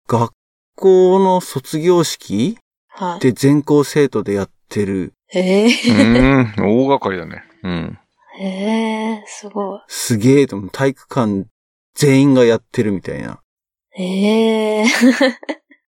[0.09, 0.33] 学
[0.77, 2.59] 校の卒業式
[2.89, 3.21] はい。
[3.21, 5.69] で全校生徒でやってる、へえ。
[5.69, 5.93] う
[6.33, 7.45] ん、大掛かりだね。
[7.63, 7.99] うん。
[8.39, 9.81] へえ、すごい。
[9.89, 11.47] すげえと思う、体育館
[11.95, 13.41] 全員がやってるみたいな。
[13.91, 14.85] へえ。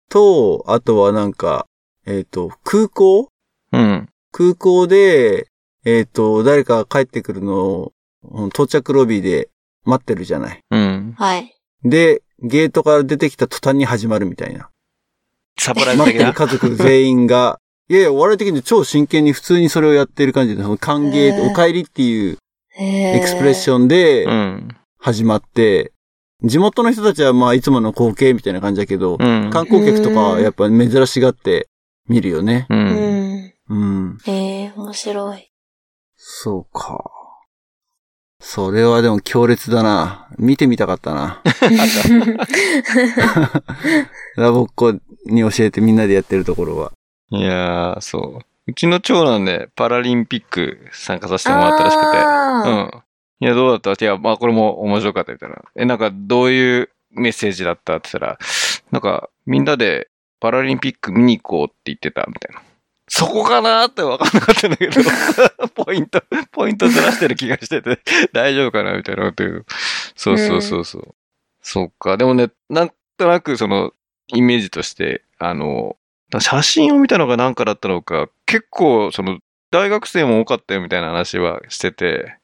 [0.08, 1.66] と、あとはなんか、
[2.06, 3.28] えっ、と、空港？
[3.72, 4.08] うん。
[4.30, 5.48] 空港で、
[5.84, 9.50] えっ、と、誰かが帰ってくるのを、うん到着ロビーで
[9.86, 10.60] 待ってるじゃない。
[10.70, 11.14] うん。
[11.16, 11.54] はい。
[11.84, 14.68] で、ゲートから出てきた途端に始まるみたいな。
[15.58, 15.98] サプライズ。
[15.98, 22.36] 待ってる家族全員が、 いやいや、お笑い的に超真剣に普通にそれをやってる感じで、その歓迎、お帰りっていう。
[22.78, 23.74] エクスプレッシン。
[23.74, 24.68] ョンでうん。
[24.98, 25.92] 始まって、
[26.42, 29.50] 地元の人たちはまあいつもの光景みたいな感じだけど、うん。
[29.50, 31.68] 観光客とかはやっぱ珍しがって
[32.08, 32.66] 見るよね。
[32.68, 32.74] う。
[32.74, 33.52] うんん。
[33.68, 34.18] うん。
[34.26, 35.52] へえ、面白い。
[36.16, 37.25] そうか。
[38.40, 40.28] それはでも強烈だな。
[40.38, 41.42] 見てみたかったな。
[44.36, 44.92] ラボっ子
[45.26, 46.92] に教えてみんなでやってるところは。
[47.30, 48.38] いやー、そう。
[48.68, 52.06] うちの長男ね、パラリンピック参加させてもらったらしくて。
[52.70, 52.90] うん。
[53.40, 54.04] いや、どうだった？
[54.04, 55.56] いや、まあこれも面白かったみたいな。
[55.74, 57.96] え、なんかどういうメッセージだった？
[57.96, 58.38] って言ったら、
[58.92, 60.08] なんかみんなで
[60.40, 62.60] パラリンピック見に行こうって言ってたみたいな。
[63.08, 65.00] そこかなーって分かんなかったんだけど、
[65.84, 68.00] ポイント、ポイントずらしてる気がしてて、
[68.32, 69.66] 大丈夫かなみたいなこと言う。
[70.16, 71.14] そうそうそうそう。
[71.62, 72.16] そっか。
[72.16, 73.92] でもね、なんとなくその、
[74.28, 75.96] イメージとして、あの、
[76.40, 79.38] 写真を見たのが何かだったのか、結構その、
[79.70, 82.38] 大学生も多かったよみたいな話はしてて、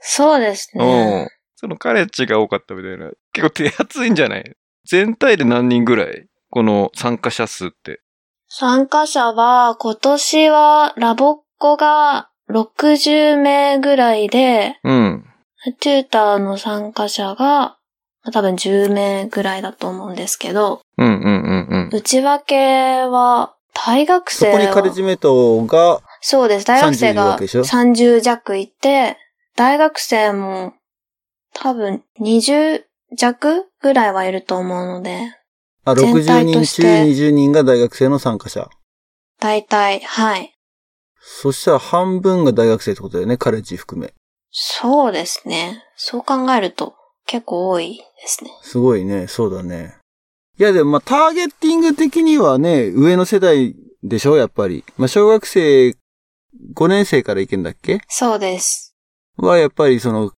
[0.00, 1.24] そうですうね。
[1.24, 1.28] ん。
[1.56, 3.10] そのカレッジが多かったみたいな。
[3.32, 4.56] 結構手厚いんじゃない？
[4.86, 6.26] 全体で何人ぐらい？
[6.50, 8.00] この参加者数って。
[8.48, 15.24] 参加者は、今年はラボっ子が60名ぐらいで、うん。
[15.80, 17.76] チューターの参加者が
[18.32, 21.96] 多分10名ぐらいだと思うんですけど、うんうんうんうん。
[21.96, 22.56] 内訳
[23.02, 26.66] は、大学そ生はこにカレッジメイトが、そうです。
[26.66, 29.16] 大学生30いるわがけでしょ？30弱いて、
[29.56, 30.72] 大学生も
[31.52, 32.82] 多分20
[33.16, 35.37] 弱ぐらいはいると思うので、
[35.90, 38.68] あ、全60体と人中して20人が大学生の参加者。
[39.40, 40.54] 大体、はい。
[41.20, 44.12] そしたら半分が大学生ってことだよね、カレッジ含め。
[44.50, 45.84] そうですね。
[45.96, 46.94] そう考えると
[47.26, 48.50] 結構多いですね。
[48.62, 49.96] すごいね、そうだね。
[50.58, 54.84] いやでもまあターゲッティング的にはね、上の世代でしょ、やっぱり。
[54.96, 55.90] まあ小学生
[56.74, 58.00] 5年生からいけんだっけ？
[58.08, 58.96] そうです。
[59.36, 60.32] はやっぱりその、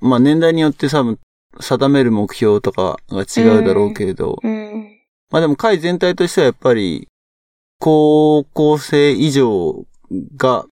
[0.00, 1.18] まあ年代によって多分
[1.60, 4.89] 定める目標とかが違うだろうけれど、うん。
[5.30, 7.08] まあでも会全体としてはやっぱり
[7.78, 9.86] 高校生以上
[10.36, 10.66] が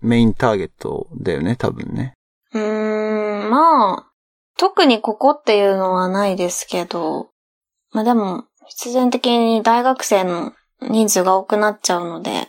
[0.00, 2.14] メインターゲットだよね、多分ね。
[2.54, 4.10] うーん、まあ、
[4.56, 7.30] 特にここっていうのはないですけど、
[7.92, 12.48] まあでも、必然的に大学生の人数が多くなっちゃうので、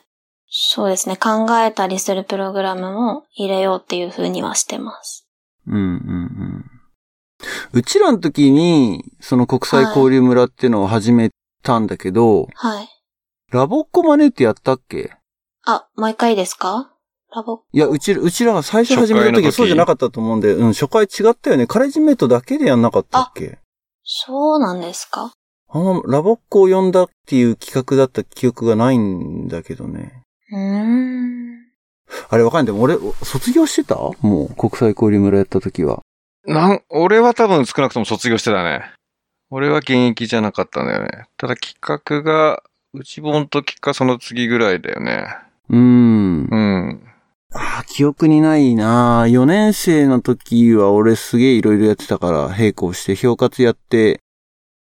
[0.49, 5.27] そうですね、考えたりするプログラムも入れようっていう風にはしてます。
[5.67, 6.65] うんうんうん。
[7.73, 11.29] うちらの時に、その国際交流村っていうのを始め
[11.61, 12.89] たんだけど、はい。
[13.51, 15.11] ラボッコマネってやったっけ？
[15.65, 16.93] あ、もう一回ですか？
[17.35, 21.67] ラボ、いや、うち、うちらが最初始めた時はそうじゃなかったと思うんで、うん、初回違ったよね。
[21.67, 23.59] カレッジメイトだけでやんなかったっけ？
[24.03, 25.31] そうなんですか？
[25.71, 30.23] あんまラボッコを呼んだっていう企画だった記憶がないんだけどね。
[30.51, 31.49] うーん。
[32.29, 32.73] あれわかんない。
[32.73, 33.95] でも俺、卒業してた？
[33.95, 36.01] もう、国際交流村やった時は。
[36.45, 38.91] なん、俺は多分少なくとも卒業してたね。
[39.51, 41.25] 俺は現役じゃなかったんだよね。
[41.37, 42.61] ただ企画が、
[42.93, 45.27] 内本時かその次ぐらいだよね。
[45.69, 46.47] うーん。
[46.51, 47.03] うん。
[47.51, 54.21] あー記憶にないな4年生の時は俺すげえいろいろやってたから、並行して、評活やって、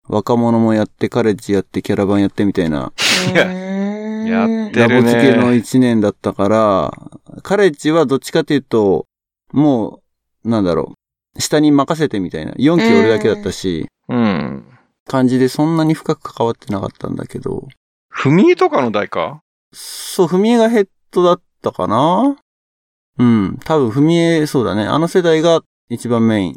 [0.07, 2.93] 若者もやって、カレッジやって、キャラバンやってみたいな、
[3.33, 9.07] やってラボるね付けの1年だったから、カレッジはどっちかというと、
[9.51, 10.01] も
[10.43, 10.93] う、なんだろ
[11.35, 12.51] う、下に任せてみたいな。
[12.53, 14.65] 4期俺だけだったし、うん。
[15.05, 17.67] 感じでそんなに深く関わってなかったんだけど、
[18.13, 19.41] 踏み絵とかの代か
[19.73, 22.37] そう、踏み絵がヘッドだったかな
[23.17, 23.59] うん。
[23.63, 24.83] 多分踏み絵、そうだね。
[24.83, 26.55] あの世代が一番メイン。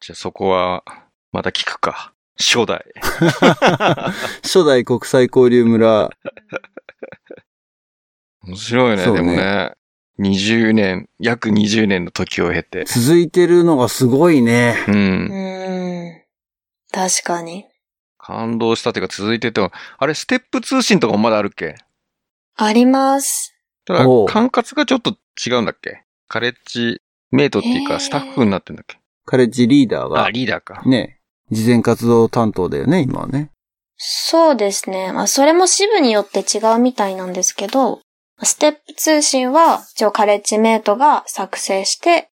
[0.00, 0.82] じゃあそこは、
[1.32, 2.12] また聞くか。
[2.38, 2.84] 初代。
[4.42, 6.10] 初代国際交流村。
[8.46, 9.72] 面白いね、そうねでもね。
[10.18, 12.84] 20年、約20年の時を経て。
[12.84, 14.76] 続いてるのがすごいね。
[14.88, 14.90] う。
[14.92, 16.22] ん。
[16.96, 17.66] 確かに。
[18.16, 21.74] 感動したっていうか続いてても、あれ、ステップ通信とかもまだあるっけ？
[22.56, 23.54] あります。
[23.84, 25.14] ただ管轄がちょっと
[25.46, 26.04] 違うんだっけ？
[26.26, 28.98] カレッジメイトっていうか、スタッフになってんだっけ？
[29.26, 30.82] カレッジリーダーあ、が、リーダーか。
[30.86, 33.50] ね、事前活動担当だよね、今はね。
[33.98, 35.12] そうですね。
[35.12, 38.00] まあ、それも支部によって違うみたいなんですけど、
[38.42, 42.30] ステップ通信は、一応カレッジメイトが作成して、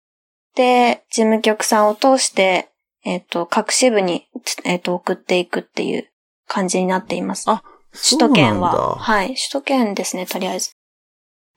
[0.56, 2.70] で、事務局さんを通して、
[3.08, 4.28] えっ、と、各支部に、
[4.66, 6.10] えっ、と、送っていくっていう
[6.46, 7.50] 感じになっています。
[7.50, 8.96] あ首都圏は。
[8.98, 9.28] はい。
[9.30, 10.72] 首都圏ですね、とりあえず。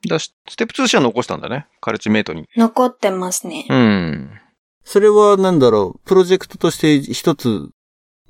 [0.07, 1.67] だステップ通信は残したんだね。
[1.81, 2.47] カレッジメイトに。
[2.55, 3.65] 残ってますね。
[3.69, 4.31] うん。
[4.85, 7.69] それはなんだろう、プロジェクトとして一つ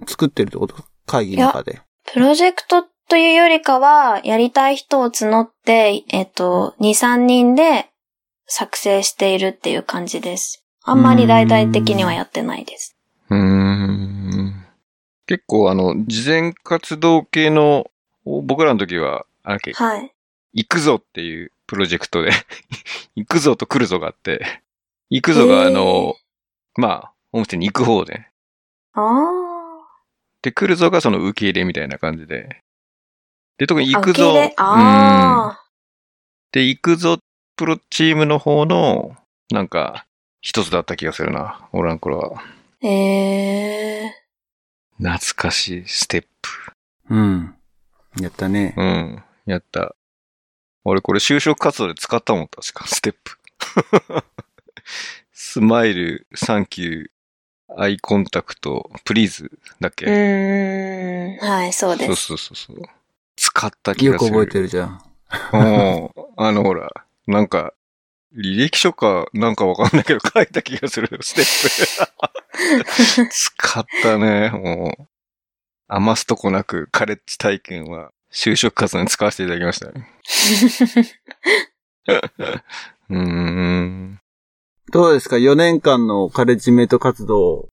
[0.08, 0.76] 作ってるってこと？
[1.06, 1.80] 会議の中で。
[2.12, 7.90] プロジェクトというよりかは、やりたい人を募って、えっと、2、3人で
[8.48, 10.66] 作成しているっていう感じです。
[10.84, 12.98] あんまり大々的にはやってないです。
[13.32, 14.65] うーん。
[15.26, 17.89] 結構あの、事前活動系の、
[18.26, 20.13] 僕らの時は、あれけ、はい。
[20.54, 22.32] 行くぞっていうプロジェクトで、
[23.15, 24.62] 行くぞと来るぞがあって、
[25.10, 26.15] 行くぞがあの、
[26.76, 28.28] まあ、ホームステイに行く方で、
[28.94, 29.02] あ
[30.41, 32.62] で、来るぞがその受け入れみたいな感じで、
[33.58, 34.00] で、特にあ。
[34.00, 35.54] 行くぞ、受け入れ？
[35.54, 35.60] あ
[36.52, 37.20] で、行くぞ
[37.56, 39.16] プロチームの方の、
[39.51, 40.06] なんか、
[40.41, 42.43] 一つだった気がするな、オランコロは。
[42.84, 42.88] あ。
[42.88, 44.14] ええ
[44.98, 46.50] 懐かしいステップ。
[47.10, 47.56] うん。
[48.20, 48.74] やったね。
[48.78, 49.24] うん。
[49.46, 49.96] やった。
[50.84, 53.38] 俺これ就職活動で使ったもん、確か、ステップ。
[55.34, 61.48] smile、thank you、eye contact、please だっけ、うーん。
[61.48, 62.26] はい、そうそうです。
[62.26, 62.82] そうそうそう。
[63.36, 64.36] 使った気がする。
[64.36, 65.02] よく覚えてるじゃん。
[65.54, 66.10] うん。
[66.38, 66.90] あのほら、
[67.28, 67.74] なんか、
[68.36, 72.08] 履歴書かなんかわかんないけど書いた気がするよ、ステッ
[73.26, 73.32] プ。
[73.32, 75.08] 使ったね、もう。
[75.88, 80.08] 余すとこなくカレッジ体験は就職活動に使わせていただきましたね。
[83.10, 84.22] うーん。
[84.92, 87.68] どうですか ?4 年間のカレッジメイト活動。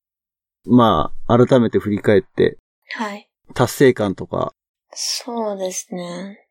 [0.66, 2.58] まあ、改めて振り返って、
[2.96, 3.28] はい。
[3.54, 4.52] 達成感とか、
[4.92, 6.44] そうですね。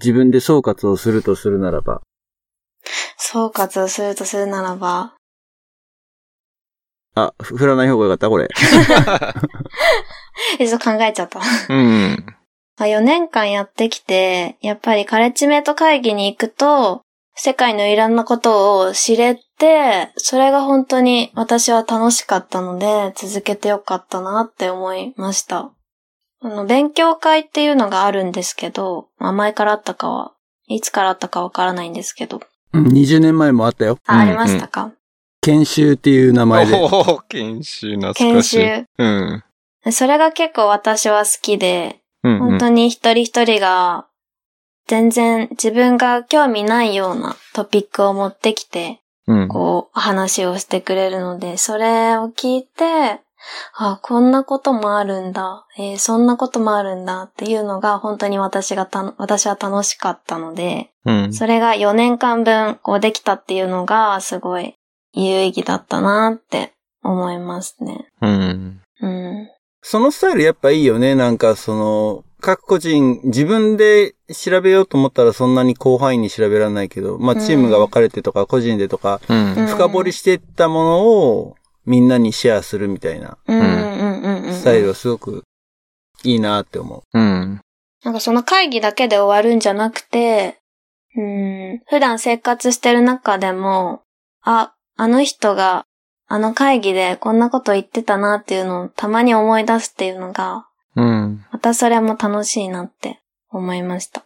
[0.00, 2.02] 自分で総括をするとするならば、
[3.26, 5.14] 総括をするとするならば、
[7.14, 8.48] あ、ふ振らない方がよかったこれ。
[10.60, 11.40] え、ちょっと考えちゃった。
[11.70, 12.26] うん。
[12.78, 17.00] 4年間やってきて、やっぱりカレッジメイト会議に行くと、
[17.34, 25.70] 世界のいろんなことを知れて、それが本当に私は楽しかったので、続けてよかったなって思いました。
[26.42, 30.34] あの、勉強会っていうのがあるんですけど、まあ前からあったかは、
[30.66, 32.42] いつからあったかわからないんですけど。
[32.74, 33.98] うん20年前もあったよ。
[34.06, 34.92] あ、うんありましたか、
[35.40, 36.72] 研修っていう名前で。
[37.28, 38.56] 研修懐か研しい。
[38.56, 38.86] 修。
[38.98, 39.92] うん。
[39.92, 44.06] それが結構私は好きで、うん、本当に一人一人が
[44.86, 49.48] 全然自分が興味ないようなトピックを持ってきて、うん。
[49.48, 53.20] こう話をしてくれるので、それを聞いて、
[53.74, 61.32] あ、こんなこともあるんだ、えーそんなこともあるんだっていうのが本当に私がた、私は楽しかったので、うん。
[61.32, 64.74] それが4年間分こうできたっていうのがすごい
[65.12, 66.72] 有意義だったなって
[67.02, 68.08] 思いますね。
[68.20, 68.80] うん。
[69.00, 69.48] うん。
[69.82, 71.14] そのスタイルやっぱいいよね。
[71.14, 79.54] なんかその、各個人、自分で調べようと思ったらそんなに広範囲に調べられないけど、まあチームが分かれてとか個人でとか、うん。
[79.54, 81.56] うん深掘りしていったものを
[81.86, 84.52] みんなにシェアするみたいなうんうんうんうんうん。
[84.54, 85.44] スタイルはすごく
[86.22, 87.18] いいなって思う。
[87.18, 87.60] うん。
[88.04, 90.58] なんかその会議だけで終わるんじゃなくて、
[91.16, 94.02] うん、普段生活してる中でも、
[94.42, 95.86] あ、あの人が
[96.26, 100.66] あの会議でこんなこと言ってたなっていうのをたまに思い出すっていうのが、
[100.96, 101.44] うん。
[101.50, 103.20] またそれも楽しいなって
[103.50, 104.24] 思いました。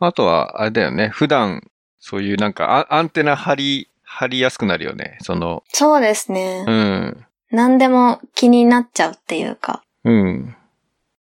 [0.00, 1.08] あとは、あれだよね。
[1.08, 1.62] 普段、
[1.98, 5.18] そういうなんかア、アンテナ張り、張りやすくなるよね。
[5.22, 6.72] その、そうですねう。
[6.72, 7.26] ん。
[7.50, 9.82] 何でも気になっちゃうっていうか。
[10.04, 10.56] うん。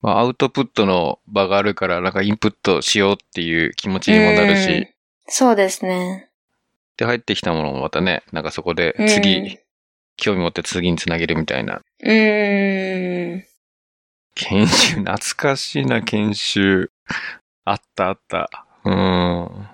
[0.01, 4.89] まあ、アウトプットの場があるから、なんかインプットしようっていう気持ちにもなるうんし、
[5.26, 6.30] そうですね。
[6.97, 9.59] で、入ってきたものもまたね、なんかそこでうん次、
[10.16, 11.82] 興味持って次につなげるみたいな。
[12.03, 13.45] うーん。
[14.34, 16.91] 研修、懐かしいな、研修。
[17.64, 18.64] あったあった。
[18.84, 19.68] うん。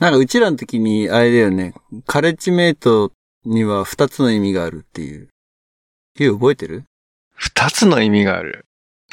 [0.00, 1.74] なんかうちらの時に、あれだよね、
[2.06, 3.12] カレッジメイト
[3.44, 5.28] には二つの意味があるっていう。
[6.18, 6.84] いう覚えてる？
[7.34, 8.64] 二つの意味がある。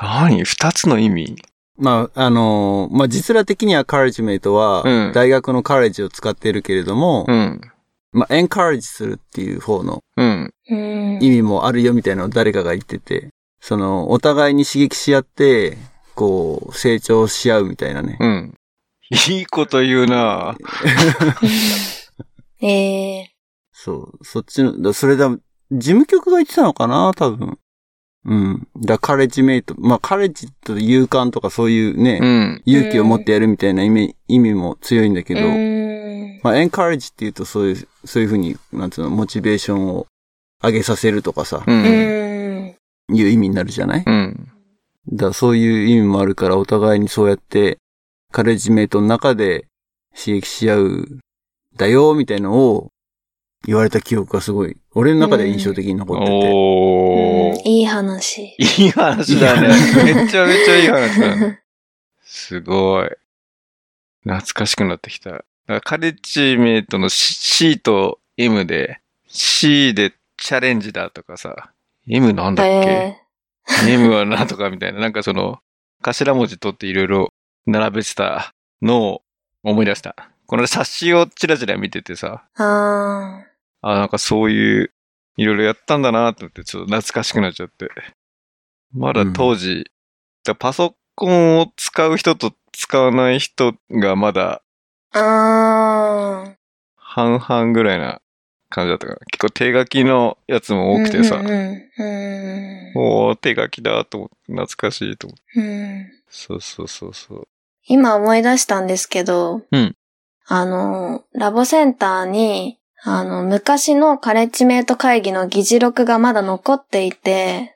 [0.02, 0.44] 何？
[0.44, 1.36] 二つの意味？
[1.78, 7.62] まあ、あのーまあ、実ら的にはカレッジメイトはうん、大学のカレッジを使っているけれども、うん。
[8.14, 10.02] まあ、エンカレッジするっていう方の。
[10.70, 13.30] 意味もあるよみたいなのを誰かが言ってて、
[13.60, 15.78] その、お互いに刺激し合って、
[16.16, 18.18] こう、成長し合うみたいなね。
[18.20, 18.54] うん。
[19.30, 20.56] いいこと言うな
[22.62, 23.32] ええ
[23.72, 25.40] そう、そっちの、だそれだ、事
[25.80, 27.12] 務局が言ってたのかな？
[27.16, 27.58] 多分。
[28.26, 28.68] うん。
[28.82, 32.62] だカレッジメイト、まあ、カレッジと勇敢とかそういうね、うん。
[32.66, 36.40] 勇気を持ってやるみたいな意味、意味も強いんだけど、うん。
[36.44, 40.08] まあ、エンカレッジっていうとそういう、そういうふうに、なんつうの、モチベーションを
[40.64, 41.72] 上げさせるとかさ、う。
[41.72, 42.76] うんん。
[43.14, 44.04] いう意味になるじゃない？
[44.06, 44.50] うん。
[45.14, 47.78] だからそういう意味もあるから、お互いにそうやって、
[48.32, 49.68] カレッジメイトの中で
[50.16, 51.20] 刺激し合う、
[51.76, 52.92] だよ、みたいのを
[53.66, 56.32] 言われた記憶がすごい、俺の中で印象的に残ってて。
[56.32, 57.62] おー。
[57.66, 58.56] いい話。
[58.58, 59.68] いい話だね。
[60.04, 61.62] めちゃめちゃいい話だね。
[62.24, 63.10] すごい。
[64.24, 65.46] 懐かしくなってきた。
[65.84, 71.72] カレッジメイトの C, C と M で、C でチャレンジだとかさ、
[72.08, 73.18] M なんだっけ、え
[73.90, 75.60] ?M はなんとかみたいな、なんかその、
[76.02, 77.34] 頭文字取っていろいろ
[77.68, 79.22] 並べてたのを
[79.64, 80.16] 思い出した。
[80.48, 83.46] この冊子をチラチラ見ててさ、ー、あ
[83.82, 84.92] あ、なんかそういう、
[85.36, 87.90] いろいろやったんだなと思って、ちょっと懐かしくなっちゃって。
[88.94, 89.92] まだ当時、
[90.46, 95.20] だパソコンを使う人と使わない人がまだー。
[95.20, 96.56] あ
[96.96, 98.22] 半々ぐらいな
[98.70, 99.20] 感じだったから。
[99.32, 101.02] 結構手書きのやつもー。
[101.02, 105.60] 多くてさ、うんうんうんおー、手書きだと思って、懐かしいと思って。
[105.60, 106.12] うん。
[106.30, 107.48] そうそうそうそう。
[107.88, 109.96] 今思い出したんですけど、うん
[110.50, 117.76] あの、ラボセンターに、あの、昔のカレッジメイト会議の議事録がまだ残っていて、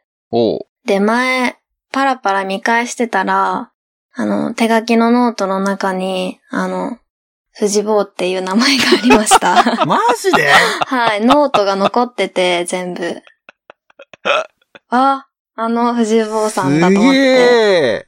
[0.86, 1.57] で、前、
[1.91, 3.72] パラパラ見返してたら、
[4.14, 6.97] あの、手書きのノートの中に、あの、
[7.53, 9.55] 藤坊っていう名前がありました。
[9.86, 10.49] マジで？
[10.86, 13.22] はい、ノートが残ってて、全部。
[14.89, 18.08] あ、あの藤坊さんだと思っすげて。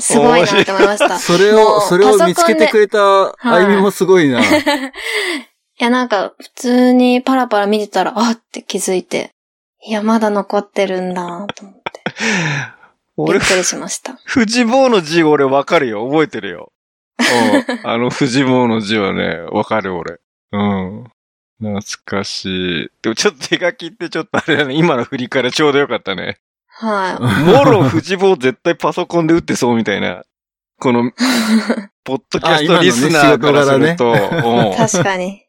[0.00, 1.18] すごいなって思いました。
[1.18, 4.40] それを、それを見つけてくれたあゆみもすごいな。
[4.40, 4.42] い
[5.80, 9.30] いや、なんか、普通にパラパラ見てたら、あって気づいて。
[9.82, 12.02] いや、まだ残ってるんだ、と思って。
[13.16, 14.18] び俺っ、くりしました。
[14.24, 16.06] 藤坊の字俺わかるよ。
[16.08, 16.72] 覚えてるよ。
[17.18, 17.86] うん。
[17.86, 20.18] あの藤坊の字はね、わかる俺。
[20.52, 21.04] うん。
[21.60, 22.90] 懐かしい。
[23.02, 24.74] でもちょっと手書きってちょっとあれだね。
[24.74, 26.38] 今の振りからちょうどよかったね。
[26.68, 27.44] はい。
[27.44, 30.24] もろ藤坊絶対パソコンで打ってそうみたいな。
[30.78, 31.12] この、
[32.04, 34.14] ポッドキャストリスナーからすると、う
[34.72, 35.42] ん確かに。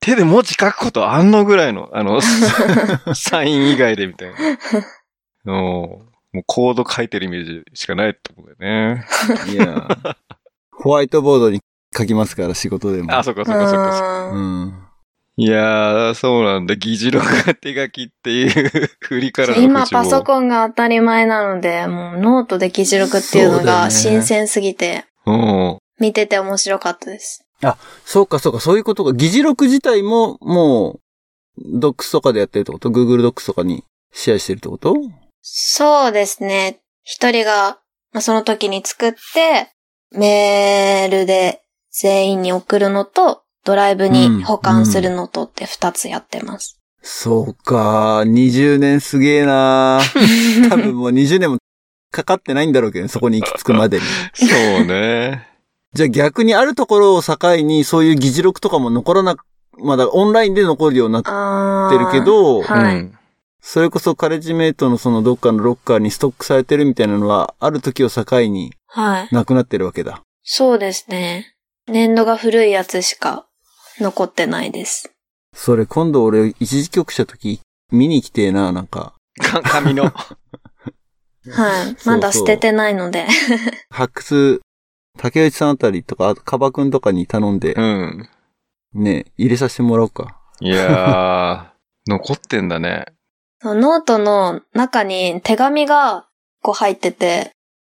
[0.00, 2.20] 手で文字書くことあんのぐらいの、あの、
[3.14, 4.34] サイン以外でみたいな。
[5.46, 5.52] う
[6.00, 9.06] んもうコード書いてるイメージしかないってことだよね。
[9.52, 9.86] いや。
[10.72, 11.60] ホワイトボードに
[11.96, 13.16] 書きますから、仕事でも。
[13.16, 14.30] あ、そっかそっかそっか。
[14.32, 14.83] ううんん。
[15.36, 16.76] いやー、そうなんだ。
[16.76, 20.24] 議事録が手書きっていう振りからの今パソン。
[20.24, 25.78] コンが当たり前なので、もうノートで議事録っていうのが新鮮すぎて、うん。
[25.98, 27.44] 見てて面白かったです。
[28.04, 29.12] そうか、そうか、そういうことか。
[29.12, 31.00] 議事録自体も、も
[31.56, 34.94] う、ドックスとかでやってるってこと ?Google ドックスとかにシェアしてるってこと？
[35.40, 36.80] そうですね。
[37.04, 37.78] 一人が、
[38.12, 39.70] まあ、その時に作って、
[40.12, 46.78] メールで全員に送るのと、ドライブに保管するのとって二つやってます。
[47.02, 50.00] そうか、20年すげえな
[50.70, 51.58] 多分もう20年も
[52.10, 54.04] かかってないんだろうけどね、そこに行き着くまでに。
[54.34, 54.46] そ
[54.82, 55.48] うね。
[55.92, 59.36] じゃあ逆にあるところを境にそういう議事録とかも残らな、
[59.78, 63.18] まだオンラインで残るようになっあてるけど、はいうん。
[63.60, 69.28] それこそカレッジメイトのそのどっかのロッカーにストックされてるみたいなのは、ある時を境にはい。
[69.34, 70.22] なくなってるわけだ。
[70.42, 71.54] そうですね。
[71.86, 73.46] 年度が古いやつしか
[74.00, 75.10] 残ってないです。
[75.54, 77.60] それ今度俺一時局した時
[77.92, 79.14] 見に来てえな、なんか。
[79.40, 80.12] か紙の。
[81.50, 81.96] はい。
[82.06, 83.26] まだ捨ててないので。
[83.90, 84.60] 発掘、
[85.18, 88.28] 竹内さんあたりとか、あとカバくんとかに頼んでう、ん。
[88.94, 90.40] ね、入れさせてもらおうか。
[90.60, 93.06] いやー、 残ってんだね。
[93.62, 96.26] ノートの中に手紙が
[96.62, 97.52] こう入ってて、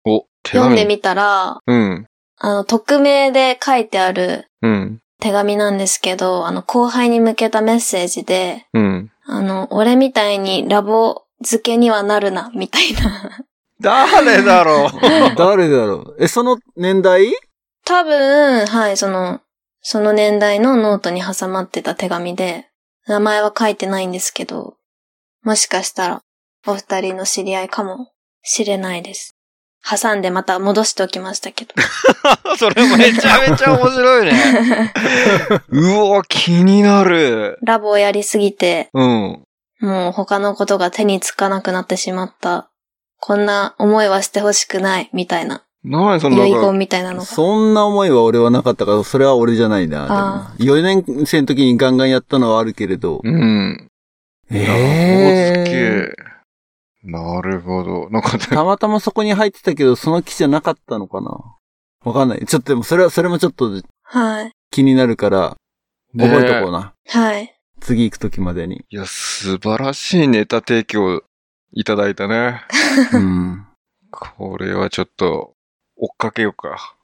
[0.05, 0.63] お、手紙。
[0.63, 2.07] 読んでみたら、うん。
[2.39, 4.99] あの、匿名で書いてあるうん。
[5.19, 9.11] 手紙なんですけど、あの、後輩に向けたメッセージで、うん。
[9.25, 13.39] あの、俺みたいにラボ付けにはなるな、みたいな。
[13.79, 14.89] 誰だろう？
[15.37, 16.15] 誰だろう？
[16.19, 17.31] え、その年代？
[17.85, 19.41] 多分、はい、その、
[19.81, 22.67] その年代のノートに挟まってた手紙で、
[23.07, 24.75] 名前は書いてないんですけど、
[25.43, 26.21] もしかしたら、
[26.65, 28.11] お二人の知り合いかも
[28.43, 29.36] しれないです。
[29.89, 31.73] 挟んでまた戻しておきましたけど。
[32.57, 34.93] それめちゃめちゃ面白いね。
[35.71, 37.57] うお、気になる。
[37.63, 39.43] ラボをやりすぎて、うん。
[39.79, 42.69] もう他のことが手につかなくなってしまった。
[43.19, 45.63] こんな思いはしてほしくない、みたいな。
[45.83, 47.25] なにその遺言みたいなのが。
[47.25, 50.07] そんな思いは俺はなかったから、それは俺じゃないな。
[50.09, 53.21] あでも4年生の時にガンガンやったのはあるけれど。
[53.23, 53.89] うん。
[54.51, 56.26] ええ付け。
[57.07, 58.09] なるほど。
[58.09, 61.55] なんか、たまたまそこに入ってたけど、その木じゃなかったのかな？
[62.03, 62.45] わかんない。
[62.45, 63.71] ちょっとでも、それは、それもちょっと
[64.03, 64.51] はい。
[64.71, 65.55] 気になるから、
[66.17, 66.93] 覚えとこうな。
[67.07, 67.53] はい。
[67.79, 68.85] 次行く時までに。
[68.89, 71.23] いや、素晴らしいネタ提供
[71.71, 72.61] いただいたね。
[73.13, 73.65] うん。
[74.11, 75.53] これはちょっと、
[75.95, 76.95] 追っかけようか。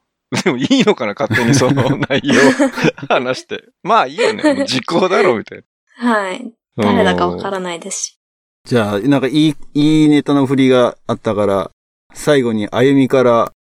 [0.43, 2.33] でもいいのかな勝手にその内容
[3.07, 3.65] 話して。
[3.83, 4.65] まあいいよね。
[4.65, 5.63] 時効だろ、みたい
[5.97, 6.43] はい。
[6.75, 6.85] な。
[6.85, 8.19] 誰だかわからないですし。
[8.65, 11.71] じゃあ、なんかいい、いいネタの振りがあったから、
[12.13, 13.51] 最後に歩みから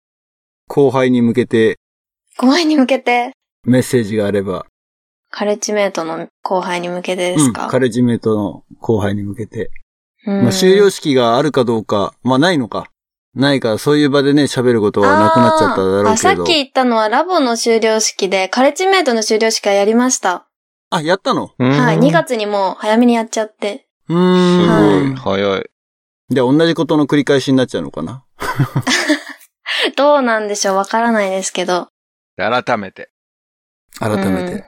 [0.69, 1.77] 後輩に向けて
[2.39, 3.33] 後輩に向けて、
[3.65, 4.67] メッセージがあれば、
[5.31, 9.71] カレッジメイトの後輩に向けてですか、うん、カレッジメイトの後輩に向けて。
[10.25, 12.87] うんまあ、終了式があるかどうか、まあ、ないのか。
[13.35, 16.11] ないから、そういう場でね、喋ることはなくなっちゃっただろうけど。
[16.11, 20.47] あさっき言ったのはラボの終了式で、カレッジメイトの終了式はやりました。
[20.91, 21.51] あ、やったの？
[21.59, 21.99] はい。
[21.99, 23.87] 2が月にもう早めにやっちゃって。
[24.09, 25.17] うーん。
[25.17, 25.71] すごい、早い。
[26.31, 28.25] じゃあ、同じことの繰り返しになっちゃうのかな？
[29.97, 30.77] どうなんでしょう？
[30.77, 31.89] わからないですけど。
[32.37, 33.11] 改めて。
[33.99, 34.53] 改めて。
[34.53, 34.65] うん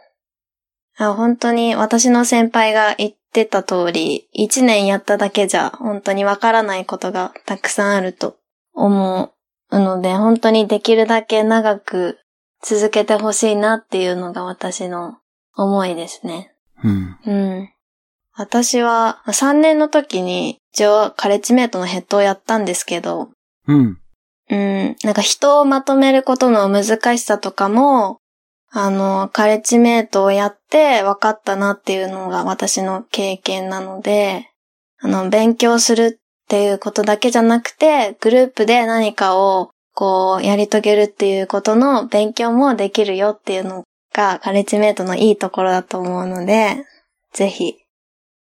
[0.97, 8.37] あ本当に私の先輩が言ってた通り、1年やっただけじゃ本当にわからないことがたくさんあると
[8.75, 9.33] 思
[9.73, 12.21] うので、本当にできるだけ長く
[12.63, 15.19] 続けてほしいなっていうのが私の
[15.57, 16.55] 思いですね。
[16.85, 17.19] うん。
[17.27, 17.74] うん。
[18.37, 23.31] 私は3年の時に一応カレッジメイトのヘッドをやったんですけど、
[23.67, 23.99] うん。
[24.51, 28.19] うん、なんか人をまとめることの難しさとかも、
[28.71, 34.51] あの、カレッジメイトをやって分かったなっていうのが私の経験なので、
[35.01, 46.85] あの、勉強するっていうことだけじゃなくて、グループで何かをこう、やり遂げるっていうことの勉強もできるよっていうのがカレッジメイトのいいところだと思うので、
[47.33, 47.77] ぜひ、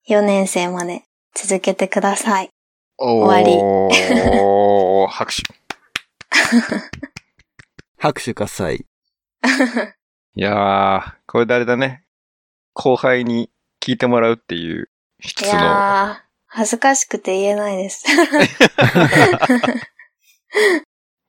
[0.07, 1.03] 4年生まで
[1.33, 2.49] 続けてください。
[2.95, 5.41] 終わりおー、拍手。
[7.97, 8.85] 拍手喝采。
[10.35, 12.03] いやー、これであれだね。
[12.73, 13.49] 後輩に
[13.81, 14.89] 聞いてもらうっていう
[15.23, 15.47] い質の。
[15.47, 18.05] やー、恥ずかしくて言えないです。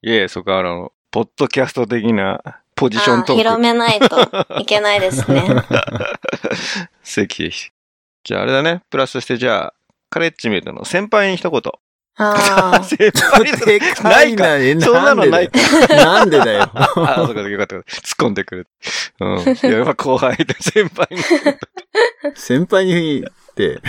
[0.03, 2.43] いえ、そこはあの、ポッドキャスト的な
[2.75, 5.49] ポジショントー広めないといけないですね。
[7.03, 7.71] ぜひぜひ。
[8.27, 8.83] じゃああれだね。
[8.91, 9.75] プラスとしてじゃあ、
[10.11, 11.63] カレッジメイトの先輩に一言。
[12.19, 15.61] あー 先輩にでかいな、えそんなのないか。
[15.95, 16.63] なんでだよ。
[16.75, 17.77] あ、そうかそうか、よかった。
[17.77, 17.85] 突っ
[18.19, 18.67] 込んでくる。
[19.21, 19.39] うん。
[19.43, 21.19] いや、やっぱ後輩で先輩に。
[22.35, 23.25] 先輩にっ
[23.55, 23.79] て、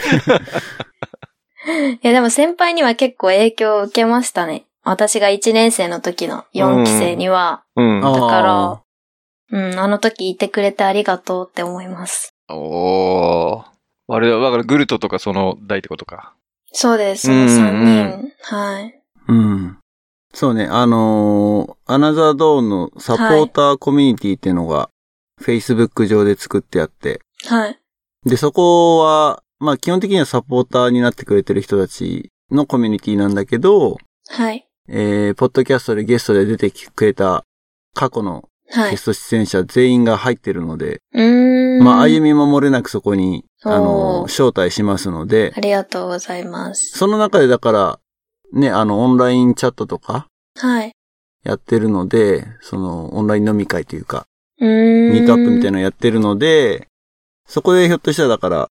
[2.03, 4.65] いやでも先輩には結構影響を受けましたね。
[4.83, 8.05] 私が1年生の時の4期生には、うん。
[8.05, 8.81] あーだから
[9.49, 12.35] うん、あの時いてくれてありがとうって思います。
[12.49, 13.76] おー。
[14.09, 16.33] あれ、だからグルトとかその代ってことか。
[16.71, 17.83] そうです、そのうん3う
[18.23, 18.55] ん人。
[18.55, 19.01] はい。
[19.27, 19.77] うん。
[20.33, 24.89] そうね、あのーアナザードーンのサポーターコミュニティっていうのが、
[25.41, 27.79] Facebook 上で作ってあって、はい。
[28.25, 33.97] で、そこは、まあ基本的にはサポーターになってくれてる人たちのコミュニティなんだけど、
[34.29, 34.67] はい。
[34.89, 37.43] えー、ポッドキャストでゲストで出てくれた
[37.93, 38.91] 過去のはい。
[38.91, 41.01] ゲスト出演者全員が入ってるので。
[41.81, 46.97] まあ歩みも漏れなくそこに、あの、招待しますのであ、りがとうございます。
[46.97, 47.99] その中でだから、
[48.53, 50.91] ね、あの、オンラインチャットとかはい。
[51.43, 54.25] やってるので、その、オンライン飲み会というか、
[54.59, 55.13] うーん。
[55.13, 55.71] ミートアップみたいな。
[55.71, 56.87] なのやってるので、
[57.47, 58.69] そこでひょっとしたらだから、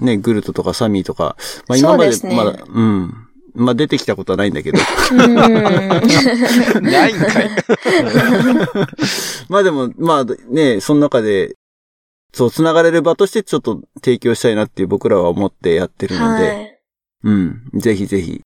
[0.00, 3.27] ね、グルトとかサミーとか、まあ今までそうですねまだ、うん。
[3.58, 4.78] まあ出てきたことはないんだけど。
[4.78, 6.82] うーん。
[6.84, 7.50] ないんかい。
[9.48, 11.54] まあでも、まあね、その中で、
[12.32, 16.78] そう、繋がれる場としてちょっと提供したいなっていう僕らは思ってやってるので、はい。
[17.24, 17.62] うん。
[17.74, 18.42] ぜひぜひ、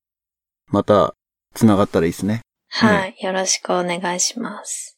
[0.68, 1.14] また、
[1.54, 2.40] 繋がったらいいですね。
[2.70, 3.16] はい。
[3.20, 4.96] よろしくお願いします。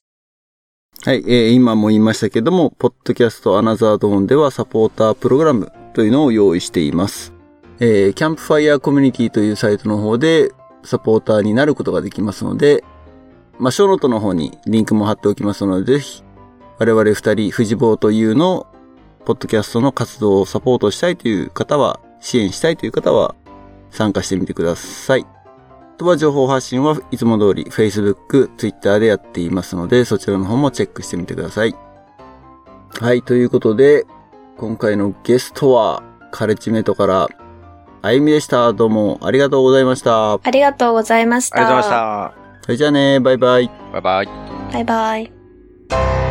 [1.03, 7.34] はい、えー今も言いましたけども、ポッドキャストアナザードーンではサポータープログラムというのを用意しています。
[7.81, 10.53] えーキャンプファイヤーコミュニティというサイトの方で
[10.85, 12.85] サポーターになることができますので、
[13.59, 16.23] まあ、ショーノートの方にリンクも貼っておきますので、ぜひ、
[16.79, 18.67] 我々二人、藤坊というの、
[19.25, 23.35] ポッドキャストの活動をサポートしたいという方は、支援したいという方は、
[23.91, 25.27] 参加してみてください。
[25.95, 31.77] あとは情報発信はいつも通り Facebook、Twitter でやっていますので、そちらの方もチェックしてみてください。
[33.01, 34.05] はい、ということで、
[34.59, 36.03] 今回のゲストは、
[36.33, 37.29] カレッジメイトから、
[38.05, 38.75] あゆみでした。
[38.75, 40.35] どうもありがとうございました。
[40.35, 41.57] ありがとうございました。
[41.57, 42.61] ありがとうございました。
[42.61, 43.71] それじゃあね、バイバイ。
[43.95, 44.29] バイバイ。
[44.75, 46.24] バイバイ。